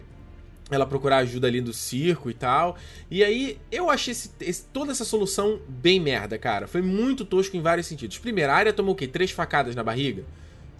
[0.69, 2.75] Ela procurar ajuda ali do circo e tal.
[3.09, 6.67] E aí, eu achei esse, esse, toda essa solução bem merda, cara.
[6.67, 8.17] Foi muito tosco em vários sentidos.
[8.17, 9.07] Primeiro, a área tomou o quê?
[9.07, 10.25] Três facadas na barriga?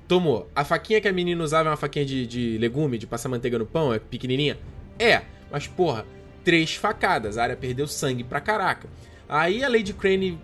[0.06, 0.52] Tomou.
[0.54, 3.58] A faquinha que a menina usava é uma faquinha de, de legume, de passar manteiga
[3.58, 4.58] no pão, é pequenininha?
[5.00, 5.22] É.
[5.50, 6.06] Mas, porra,
[6.44, 7.38] três facadas.
[7.38, 8.90] A área perdeu sangue pra caraca.
[9.30, 10.38] Aí a Lady Crane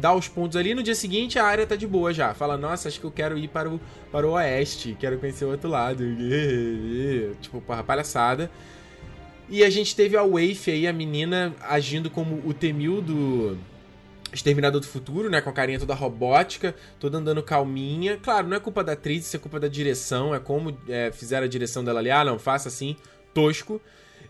[0.00, 0.74] dá os pontos ali.
[0.74, 2.34] No dia seguinte, a área tá de boa já.
[2.34, 3.80] Fala, nossa, acho que eu quero ir para o,
[4.10, 6.04] para o oeste, quero conhecer o outro lado.
[7.40, 8.50] tipo, palhaçada.
[9.48, 13.58] E a gente teve a Waif aí, a menina, agindo como o Temil do
[14.32, 15.40] Exterminador do Futuro, né?
[15.40, 18.16] Com a carinha toda robótica, toda andando calminha.
[18.16, 20.34] Claro, não é culpa da atriz, isso é culpa da direção.
[20.34, 22.10] É como é, fizeram a direção dela ali.
[22.10, 22.96] Ah, não, faça assim,
[23.34, 23.80] tosco.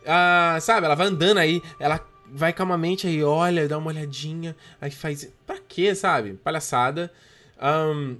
[0.06, 1.98] Ah, sabe, ela vai andando aí, ela
[2.32, 5.30] vai calmamente aí, olha, dá uma olhadinha, aí faz.
[5.46, 6.34] Pra quê, sabe?
[6.34, 7.12] Palhaçada.
[7.60, 8.16] Um,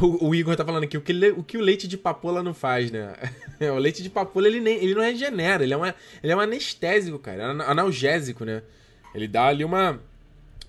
[0.00, 2.54] o, o, Igor tá falando aqui, o que, o que o leite de papoula não
[2.54, 3.14] faz, né?
[3.60, 6.40] o leite de papoula, ele, nem, ele não regenera, ele é, uma, ele é um
[6.40, 8.62] anestésico, cara, é analgésico, né?
[9.14, 10.00] Ele dá ali uma,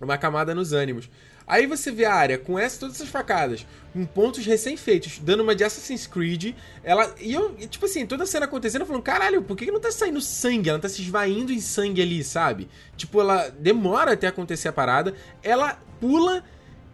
[0.01, 1.09] uma camada nos ânimos.
[1.47, 5.55] Aí você vê a área com essa, todas essas facadas, com pontos recém-feitos, dando uma
[5.55, 6.55] de Assassin's Creed.
[6.83, 7.13] Ela.
[7.19, 9.79] E eu, tipo assim, toda a cena acontecendo, eu falando, caralho, por que, que não
[9.79, 10.69] tá saindo sangue?
[10.69, 12.67] Ela tá se esvaindo em sangue ali, sabe?
[12.97, 16.43] Tipo, ela demora até acontecer a parada, ela pula,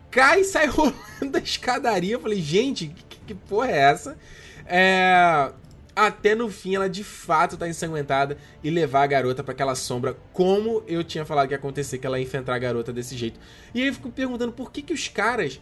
[0.10, 2.16] cai e sai rolando da escadaria.
[2.16, 4.18] Eu falei, gente, que, que porra é essa?
[4.66, 5.52] É
[5.96, 10.16] até no fim ela de fato tá ensanguentada e levar a garota para aquela sombra,
[10.34, 13.39] como eu tinha falado que ia acontecer, que ela ia enfrentar a garota desse jeito.
[13.74, 15.60] E aí eu fico perguntando por que que os caras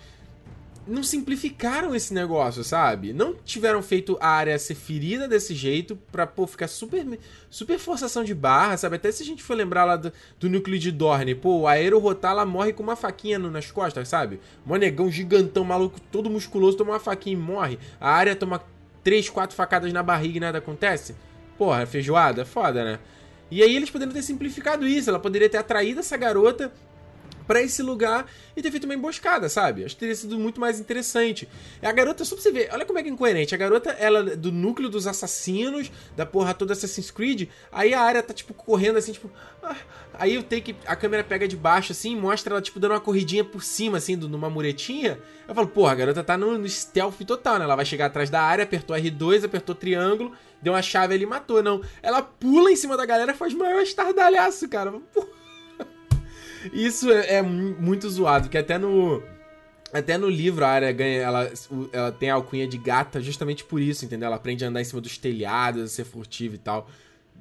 [0.89, 3.13] não simplificaram esse negócio, sabe?
[3.13, 7.05] Não tiveram feito a área ser ferida desse jeito pra, pô, ficar super,
[7.49, 8.95] super forçação de barra, sabe?
[8.95, 11.99] Até se a gente for lembrar lá do, do núcleo de Dorne, pô, o Aero
[11.99, 14.39] Rotala morre com uma faquinha no, nas costas, sabe?
[14.67, 17.77] Um negão gigantão, maluco, todo musculoso, toma uma faquinha e morre.
[17.99, 18.63] A área toma
[19.03, 21.15] três, quatro facadas na barriga e nada acontece?
[21.57, 22.45] Porra, feijoada?
[22.45, 22.99] Foda, né?
[23.51, 25.09] E aí eles poderiam ter simplificado isso.
[25.09, 26.71] Ela poderia ter atraído essa garota
[27.49, 29.83] para esse lugar e ter feito uma emboscada, sabe?
[29.83, 31.49] Acho que teria sido muito mais interessante.
[31.81, 33.55] A garota, só pra você ver, olha como é que é incoerente.
[33.55, 38.01] A garota, ela é do núcleo dos assassinos, da porra toda Assassin's Creed, aí a
[38.01, 39.31] área tá, tipo, correndo assim, tipo.
[39.63, 39.75] Ah,
[40.20, 43.43] aí o take, a câmera pega de baixo assim, mostra ela, tipo, dando uma corridinha
[43.43, 45.17] por cima, assim, numa muretinha.
[45.47, 47.63] Eu falo, porra, a garota tá no, no stealth total, né?
[47.63, 51.28] Ela vai chegar atrás da área, apertou R2, apertou triângulo, deu uma chave ali e
[51.28, 51.63] matou.
[51.63, 51.82] Não.
[52.03, 54.91] Ela pula em cima da galera faz maior estardalhaço, cara.
[54.91, 55.28] Porra.
[56.74, 59.24] Isso é, é, muito zoado, que até no.
[59.91, 61.22] Até no livro a área ganha.
[61.22, 61.51] Ela,
[61.91, 64.28] ela tem a alcunha de gata justamente por isso, entendeu?
[64.28, 66.88] Ela aprende a andar em cima dos telhados, a ser furtiva e tal.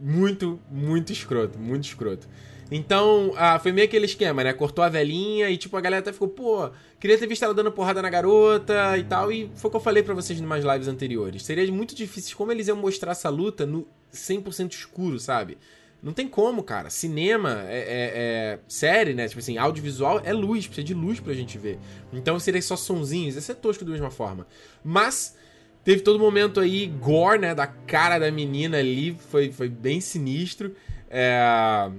[0.00, 2.26] Muito, muito escroto, muito escroto.
[2.70, 4.52] Então, ah, foi meio aquele esquema, né?
[4.52, 7.72] Cortou a velhinha e, tipo, a galera até ficou, pô, queria ter visto ela dando
[7.72, 9.32] porrada na garota e tal.
[9.32, 11.42] E foi o que eu falei para vocês em umas lives anteriores.
[11.42, 15.56] Seria muito difícil como eles iam mostrar essa luta no 100% escuro, sabe?
[16.02, 16.90] Não tem como, cara.
[16.90, 19.26] Cinema é, é, é, série, né?
[19.26, 21.78] Tipo assim, audiovisual é luz, precisa de luz pra gente ver.
[22.12, 24.46] Então seria só sonzinhos, ia ser tosco da mesma forma.
[24.84, 25.36] Mas
[25.82, 27.54] teve todo momento aí, gore, né?
[27.54, 30.76] Da cara da menina ali, foi, foi bem sinistro.
[31.10, 31.90] É,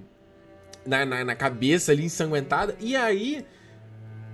[0.90, 2.76] na, na, na, cabeça ali, ensanguentada.
[2.80, 3.46] E aí.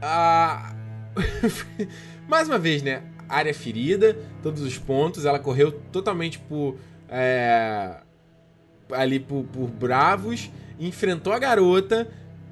[0.02, 0.74] A...
[2.28, 3.04] Mais uma vez, né?
[3.30, 5.26] Área ferida, todos os pontos.
[5.26, 6.78] Ela correu totalmente por.
[7.10, 7.98] É
[8.92, 10.50] ali por, por bravos,
[10.80, 12.08] enfrentou a garota,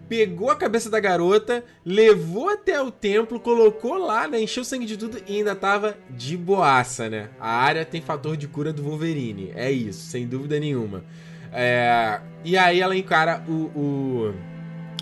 [0.07, 4.41] pegou a cabeça da garota, levou até o templo, colocou lá, né?
[4.41, 7.29] Encheu sangue de tudo e ainda tava de boaça, né?
[7.39, 9.51] A área tem fator de cura do Wolverine.
[9.55, 11.03] É isso, sem dúvida nenhuma.
[11.53, 12.19] É...
[12.43, 14.33] E aí ela encara o, o,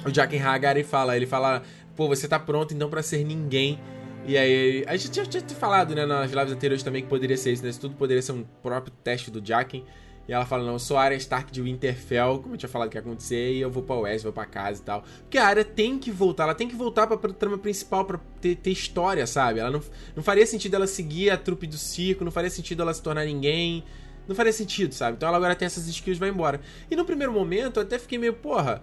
[0.06, 1.64] o Hagar e fala, ele fala,
[1.96, 3.80] pô, você tá pronto então para ser ninguém.
[4.26, 7.54] E aí, a gente já tinha falado, né, nas lives anteriores também que poderia ser
[7.54, 7.70] isso, né?
[7.70, 9.84] Isso tudo poderia ser um próprio teste do Jacken.
[10.28, 12.90] E ela fala: Não, eu sou a área Stark de Winterfell, como eu tinha falado
[12.90, 15.04] que ia acontecer, e eu vou pra West, vou pra casa e tal.
[15.24, 18.20] Porque a área tem que voltar, ela tem que voltar pra, pra trama principal pra
[18.40, 19.60] ter, ter, história, sabe?
[19.60, 19.82] Ela não,
[20.16, 23.26] não faria sentido ela seguir a trupe do circo, não faria sentido ela se tornar
[23.26, 23.84] ninguém.
[24.32, 25.18] Não faria sentido, sabe?
[25.18, 26.62] Então ela agora tem essas skills e vai embora.
[26.90, 28.82] E no primeiro momento eu até fiquei meio, porra.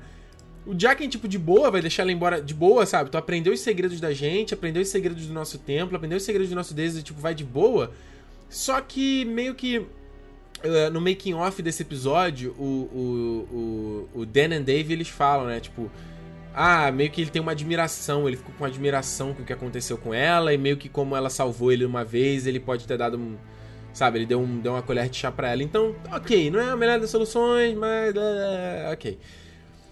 [0.67, 3.11] O Jack é tipo de boa, vai deixar ela embora de boa, sabe?
[3.11, 6.51] Tu aprendeu os segredos da gente, aprendeu os segredos do nosso templo, aprendeu os segredos
[6.51, 7.91] do nosso Deus tipo, vai de boa.
[8.49, 9.87] Só que meio que
[10.59, 15.47] Uh, no making off desse episódio, o, o, o, o Dan e Dave eles falam,
[15.47, 15.61] né?
[15.61, 15.89] Tipo,
[16.53, 19.97] ah, meio que ele tem uma admiração, ele ficou com admiração com o que aconteceu
[19.97, 23.17] com ela, e meio que como ela salvou ele uma vez, ele pode ter dado
[23.17, 23.37] um.
[23.99, 25.61] Sabe, ele deu, um, deu uma colher de chá pra ela.
[25.61, 28.15] Então, ok, não é a melhor das soluções, mas.
[28.15, 29.19] Uh, ok.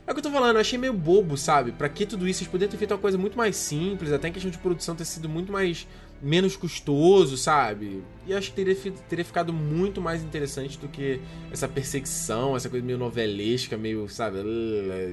[0.07, 1.73] É o que eu tô falando, eu achei meio bobo, sabe?
[1.73, 2.45] Pra que tudo isso?
[2.45, 5.05] Eles poderiam ter feito uma coisa muito mais simples, até em questão de produção ter
[5.05, 5.89] sido muito mais
[6.23, 8.05] menos custoso, sabe?
[8.25, 12.87] E acho que teria, teria ficado muito mais interessante do que essa perseguição, essa coisa
[12.87, 14.39] meio novelesca, meio, sabe,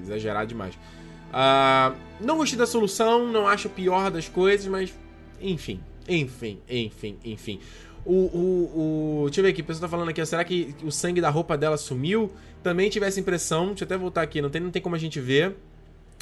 [0.04, 0.76] exagerado demais.
[0.76, 4.94] Uh, não gostei da solução, não acho a pior das coisas, mas
[5.42, 7.60] enfim, enfim, enfim, enfim.
[8.06, 10.92] O, o, o, deixa eu ver aqui, o pessoal tá falando aqui, será que o
[10.92, 12.32] sangue da roupa dela sumiu?
[12.62, 15.00] Também tive essa impressão, deixa eu até voltar aqui, não tem, não tem como a
[15.00, 15.56] gente ver,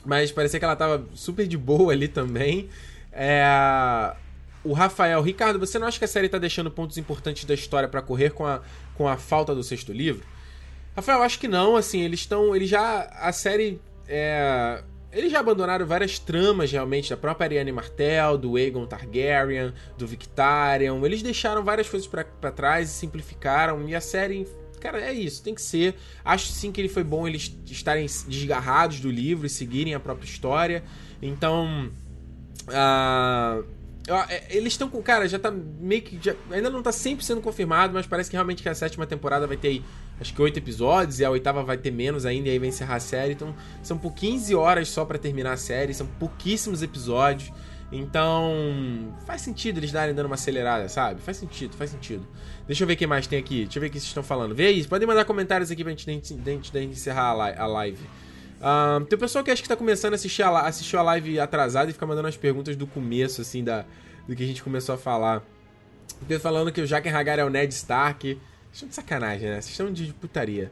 [0.05, 2.69] mas parecia que ela tava super de boa ali também.
[3.11, 4.15] É,
[4.63, 7.89] o Rafael, Ricardo, você não acha que a série tá deixando pontos importantes da história
[7.89, 8.61] para correr com a,
[8.95, 10.23] com a falta do sexto livro?
[10.95, 12.55] Rafael, acho que não, assim, eles estão.
[12.55, 13.03] Eles já.
[13.19, 13.79] A série.
[14.07, 20.07] É, eles já abandonaram várias tramas realmente da própria Ariane Martel, do Aegon Targaryen, do
[20.07, 21.05] Victarion.
[21.05, 23.87] Eles deixaram várias coisas para trás e simplificaram.
[23.89, 24.47] E a série,
[24.79, 25.95] cara, é isso, tem que ser.
[26.23, 30.25] Acho sim que ele foi bom eles estarem desgarrados do livro e seguirem a própria
[30.25, 30.83] história.
[31.21, 31.91] Então.
[32.67, 33.81] Uh,
[34.49, 35.01] eles estão com.
[35.01, 36.19] Cara, já tá meio que.
[36.21, 39.45] Já, ainda não tá sempre sendo confirmado, mas parece que realmente que a sétima temporada
[39.45, 39.83] vai ter aí,
[40.21, 42.95] acho que oito episódios, e a oitava vai ter menos ainda, e aí vai encerrar
[42.95, 43.33] a série.
[43.33, 47.51] Então, são por 15 horas só para terminar a série, são pouquíssimos episódios.
[47.91, 51.19] Então, faz sentido eles darem dando uma acelerada, sabe?
[51.21, 52.25] Faz sentido, faz sentido.
[52.65, 53.63] Deixa eu ver o que mais tem aqui.
[53.63, 54.55] Deixa eu ver o que vocês estão falando.
[54.55, 57.99] Vê aí, podem mandar comentários aqui pra gente, gente, gente encerrar a live.
[58.61, 61.39] Um, tem o pessoal que acho que tá começando a assistir a, assistir a live
[61.39, 63.83] atrasada e fica mandando as perguntas do começo, assim, da,
[64.27, 65.43] do que a gente começou a falar.
[66.19, 68.39] Porque falando que o Jaqen Hagar é o Ned Stark.
[68.73, 69.55] Estão de sacanagem, né?
[69.55, 70.71] Vocês estão de putaria.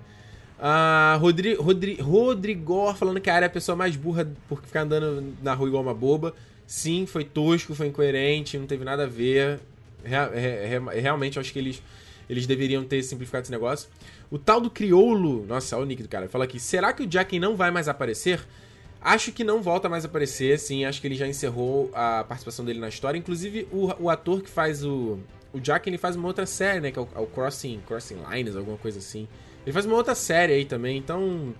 [0.59, 4.81] Uh, Rodri, Rodri, Rodrigor falando que a área é a pessoa mais burra por ficar
[4.81, 6.33] andando na rua igual uma boba.
[6.67, 9.59] Sim, foi tosco, foi incoerente, não teve nada a ver.
[10.03, 10.29] Real,
[10.93, 11.81] realmente, eu acho que eles,
[12.29, 13.89] eles deveriam ter simplificado esse negócio.
[14.29, 15.45] O tal do crioulo.
[15.45, 16.27] Nossa, olha o nick do cara.
[16.29, 18.39] Fala aqui: será que o Jacken não vai mais aparecer?
[19.01, 20.83] Acho que não volta mais a aparecer, sim.
[20.83, 23.17] Acho que ele já encerrou a participação dele na história.
[23.17, 25.19] Inclusive, o, o ator que faz o.
[25.53, 26.91] O Jack ele faz uma outra série, né?
[26.91, 29.27] Que é o, é o Crossing, Crossing Lines, alguma coisa assim.
[29.65, 31.53] Ele faz uma outra série aí também, então.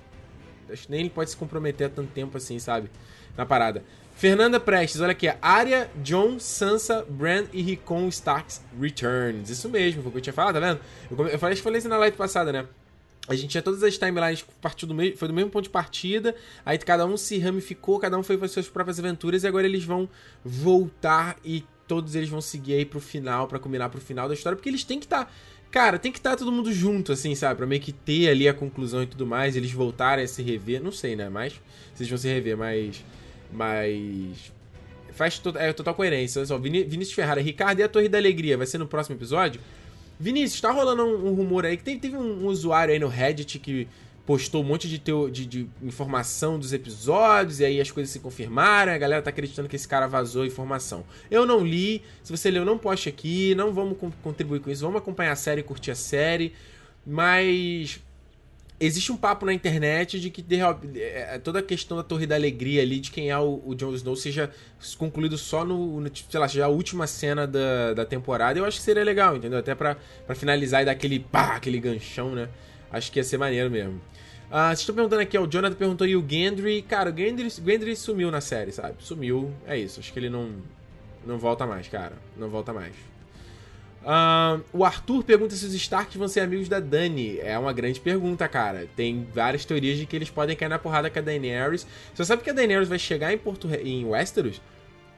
[0.72, 2.90] acho que nem ele pode se comprometer há tanto tempo assim, sabe?
[3.36, 3.84] Na parada.
[4.16, 9.50] Fernanda Prestes, olha aqui, Arya, John, Sansa, Bran e Rickon Starks Returns.
[9.50, 10.82] Isso mesmo, foi o que eu tinha falado, tá vendo?
[11.10, 12.68] Eu, eu falei, acho que falei isso na live passada, né?
[13.30, 16.36] A gente tinha todas as timelines partiu do mesmo, foi do mesmo ponto de partida,
[16.66, 19.86] aí cada um se ramificou, cada um foi para suas próprias aventuras e agora eles
[19.86, 20.10] vão
[20.44, 24.56] voltar e todos eles vão seguir aí pro final, para combinar pro final da história,
[24.56, 25.26] porque eles têm que estar.
[25.26, 25.32] Tá,
[25.72, 27.58] cara, tem que estar tá todo mundo junto, assim, sabe?
[27.58, 30.82] Pra meio que ter ali a conclusão e tudo mais, eles voltarem a se rever.
[30.82, 31.28] Não sei, né?
[31.28, 31.60] Mas.
[31.94, 33.04] Vocês vão se rever, mas.
[33.52, 34.54] Mas.
[35.14, 36.40] Faz to é, total coerência.
[36.40, 39.16] Olha só, Vin Vinícius Ferrara, Ricardo e a Torre da Alegria, vai ser no próximo
[39.16, 39.60] episódio?
[40.20, 43.08] Vinícius, tá rolando um, um rumor aí que teve, teve um, um, usuário aí no
[43.08, 43.88] Reddit que
[44.30, 48.20] postou um monte de, teo, de, de, informação dos episódios e aí as coisas se
[48.20, 48.92] confirmaram.
[48.92, 51.04] A galera tá acreditando que esse cara vazou informação.
[51.32, 52.04] Eu não li.
[52.22, 53.56] Se você leu, não poste aqui.
[53.56, 54.84] Não vamos contribuir com isso.
[54.84, 56.54] Vamos acompanhar a série, curtir a série.
[57.04, 58.00] Mas
[58.80, 62.36] existe um papo na internet de que é, é, toda a questão da Torre da
[62.36, 64.52] Alegria ali, de quem é o, o Jon Snow, seja
[65.00, 68.60] concluído só no, no sei lá, seja a última cena da, da temporada.
[68.60, 69.58] Eu acho que seria legal, entendeu?
[69.58, 69.98] Até pra
[70.36, 72.48] finalizar e dar aquele pá, aquele ganchão, né?
[72.92, 74.02] Acho que ia ser maneiro mesmo.
[74.52, 76.82] Ah, vocês estão perguntando aqui, o Jonathan perguntou e o Gendry.
[76.82, 78.96] Cara, o Gendry, Gendry sumiu na série, sabe?
[79.00, 80.00] Sumiu, é isso.
[80.00, 80.54] Acho que ele não,
[81.26, 82.14] não volta mais, cara.
[82.36, 82.94] Não volta mais.
[84.02, 87.38] Uh, o Arthur pergunta se os Starks vão ser amigos da Dani.
[87.40, 88.88] É uma grande pergunta, cara.
[88.96, 91.86] Tem várias teorias de que eles podem cair na porrada com a Daenerys.
[92.14, 94.60] Você sabe que a Daenerys vai chegar em, Porto, em Westeros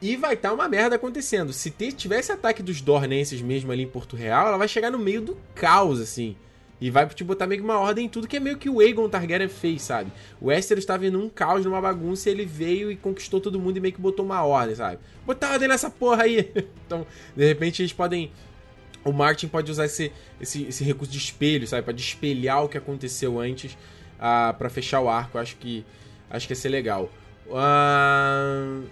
[0.00, 1.52] e vai estar tá uma merda acontecendo.
[1.52, 5.22] Se tivesse ataque dos Dornenses mesmo ali em Porto Real, ela vai chegar no meio
[5.22, 6.36] do caos, assim.
[6.82, 8.80] E vai te botar meio que uma ordem em tudo, que é meio que o
[8.80, 10.10] Aegon Targaryen fez, sabe?
[10.40, 13.76] O Westeros estava em um caos, numa bagunça, e ele veio e conquistou todo mundo
[13.76, 14.98] e meio que botou uma ordem, sabe?
[15.24, 16.50] Botar ordem nessa porra aí!
[16.84, 17.06] então,
[17.36, 18.32] de repente, eles podem
[19.04, 20.10] o Martin pode usar esse,
[20.40, 21.84] esse, esse recurso de espelho, sabe?
[21.84, 23.76] Pra espelhar o que aconteceu antes uh,
[24.18, 25.38] ah, para fechar o arco.
[25.38, 25.84] Acho que,
[26.28, 27.08] acho que ia ser legal.
[27.46, 28.84] Uh,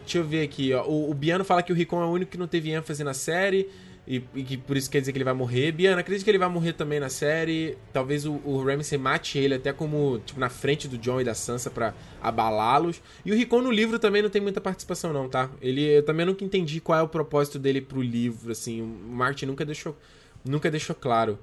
[0.00, 0.72] deixa eu ver aqui.
[0.72, 0.84] Ó.
[0.84, 3.14] O, o Biano fala que o Ricon é o único que não teve ênfase na
[3.14, 3.68] série.
[4.10, 5.70] E, e, que por isso quer dizer que ele vai morrer.
[5.70, 7.78] Biana, acredito que ele vai morrer também na série.
[7.92, 11.32] Talvez o, o Ramsay mate ele até como, tipo, na frente do John e da
[11.32, 13.00] Sansa para abalá-los.
[13.24, 15.48] E o Rickon no livro também não tem muita participação não, tá?
[15.62, 18.82] Ele, eu também nunca entendi qual é o propósito dele pro livro, assim.
[18.82, 19.96] O Martin nunca deixou,
[20.44, 21.38] nunca deixou claro.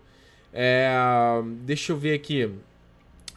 [0.51, 0.91] É,
[1.61, 2.51] deixa eu ver aqui.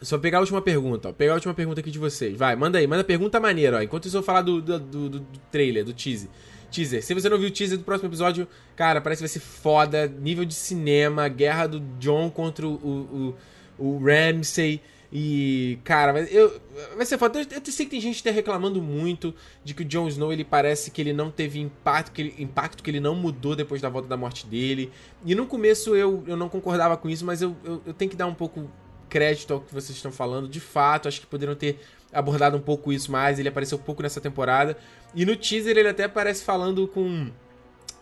[0.01, 1.13] Só pegar a última pergunta, ó.
[1.13, 2.37] Pegar a última pergunta aqui de vocês.
[2.37, 3.81] Vai, manda aí, manda pergunta maneira, ó.
[3.81, 6.27] Enquanto isso eu vou falar do, do, do, do trailer, do teaser
[6.71, 7.03] teaser.
[7.03, 10.07] Se você não viu o teaser do próximo episódio, cara, parece que vai ser foda.
[10.07, 13.35] Nível de cinema, guerra do John contra o, o,
[13.77, 14.81] o Ramsay.
[15.13, 16.61] E, cara, eu,
[16.95, 17.39] vai ser foda.
[17.39, 20.45] Eu, eu sei que tem gente até reclamando muito de que o Jon Snow ele
[20.45, 23.89] parece que ele não teve impacto que, ele, impacto, que ele não mudou depois da
[23.89, 24.89] volta da morte dele.
[25.25, 28.15] E no começo eu, eu não concordava com isso, mas eu, eu, eu tenho que
[28.15, 28.71] dar um pouco
[29.11, 30.47] crédito ao que vocês estão falando.
[30.47, 31.79] De fato, acho que poderiam ter
[32.13, 33.37] abordado um pouco isso mais.
[33.37, 34.77] Ele apareceu pouco nessa temporada.
[35.13, 37.29] E no teaser ele até aparece falando com.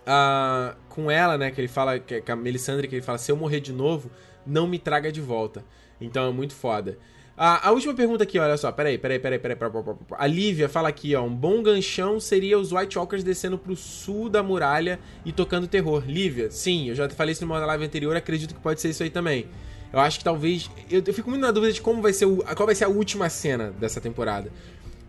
[0.05, 1.49] Uh, com ela, né?
[1.49, 1.99] Que ele fala.
[1.99, 4.11] Que, com a Melisandre, que ele fala: se eu morrer de novo,
[4.45, 5.65] não me traga de volta.
[5.99, 6.97] Então é muito foda.
[7.41, 8.69] A última pergunta aqui, olha só.
[8.69, 9.55] Peraí, peraí, peraí, peraí.
[9.55, 10.21] peraí, peraí, peraí.
[10.21, 11.23] A Lívia fala aqui, ó.
[11.23, 16.03] Um bom ganchão seria os White Walkers descendo pro sul da muralha e tocando terror.
[16.05, 18.13] Lívia, sim, eu já falei isso numa live anterior.
[18.13, 19.47] Acredito que pode ser isso aí também.
[19.91, 20.69] Eu acho que talvez.
[20.89, 22.89] Eu, eu fico muito na dúvida de como vai ser o, qual vai ser a
[22.89, 24.51] última cena dessa temporada.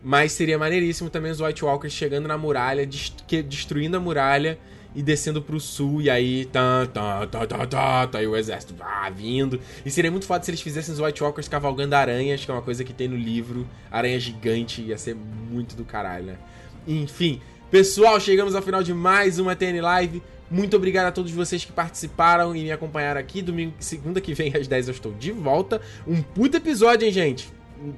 [0.03, 2.87] Mas seria maneiríssimo também os White Walkers chegando na muralha,
[3.47, 4.57] destruindo a muralha
[4.95, 6.45] e descendo pro sul, e aí.
[6.45, 9.59] Tá, tá, tá, tá, tá, tá, o exército ah, vindo.
[9.85, 12.63] E seria muito foda se eles fizessem os White Walkers cavalgando aranhas, que é uma
[12.63, 13.67] coisa que tem no livro.
[13.91, 16.37] Aranha gigante, ia ser muito do caralho, né?
[16.87, 20.23] Enfim, pessoal, chegamos ao final de mais uma TN Live.
[20.51, 23.41] Muito obrigado a todos vocês que participaram e me acompanharam aqui.
[23.41, 25.81] Domingo, segunda que vem, às 10 eu estou de volta.
[26.05, 27.49] Um puta episódio, hein, gente?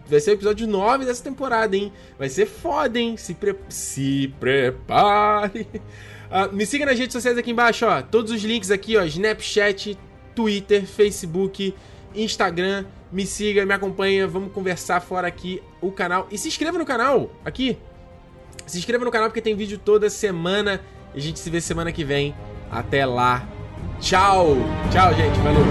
[0.08, 1.91] Vai ser o episódio 9 dessa temporada, hein?
[2.18, 3.18] Vai ser foda, hein?
[3.18, 3.56] Se, pre...
[3.70, 5.68] Se prepare.
[6.30, 8.04] Uh, me siga nas redes sociais aqui embaixo, ó.
[8.04, 9.04] Todos os links aqui, ó.
[9.04, 9.97] Snapchat,
[10.36, 11.74] Twitter, Facebook,
[12.14, 12.86] Instagram.
[13.12, 14.28] Me siga, me acompanha.
[14.28, 16.28] Vamos conversar fora aqui o canal.
[16.32, 17.80] E se inscreva no canal, aqui.
[18.68, 20.80] Se inscreva no canal porque tem vídeo toda semana.
[21.14, 22.36] E a gente se vê semana que vem.
[22.72, 23.43] Até lá.
[23.99, 24.55] Tchau.
[24.91, 25.38] Tchau, gente.
[25.39, 25.64] Valeu.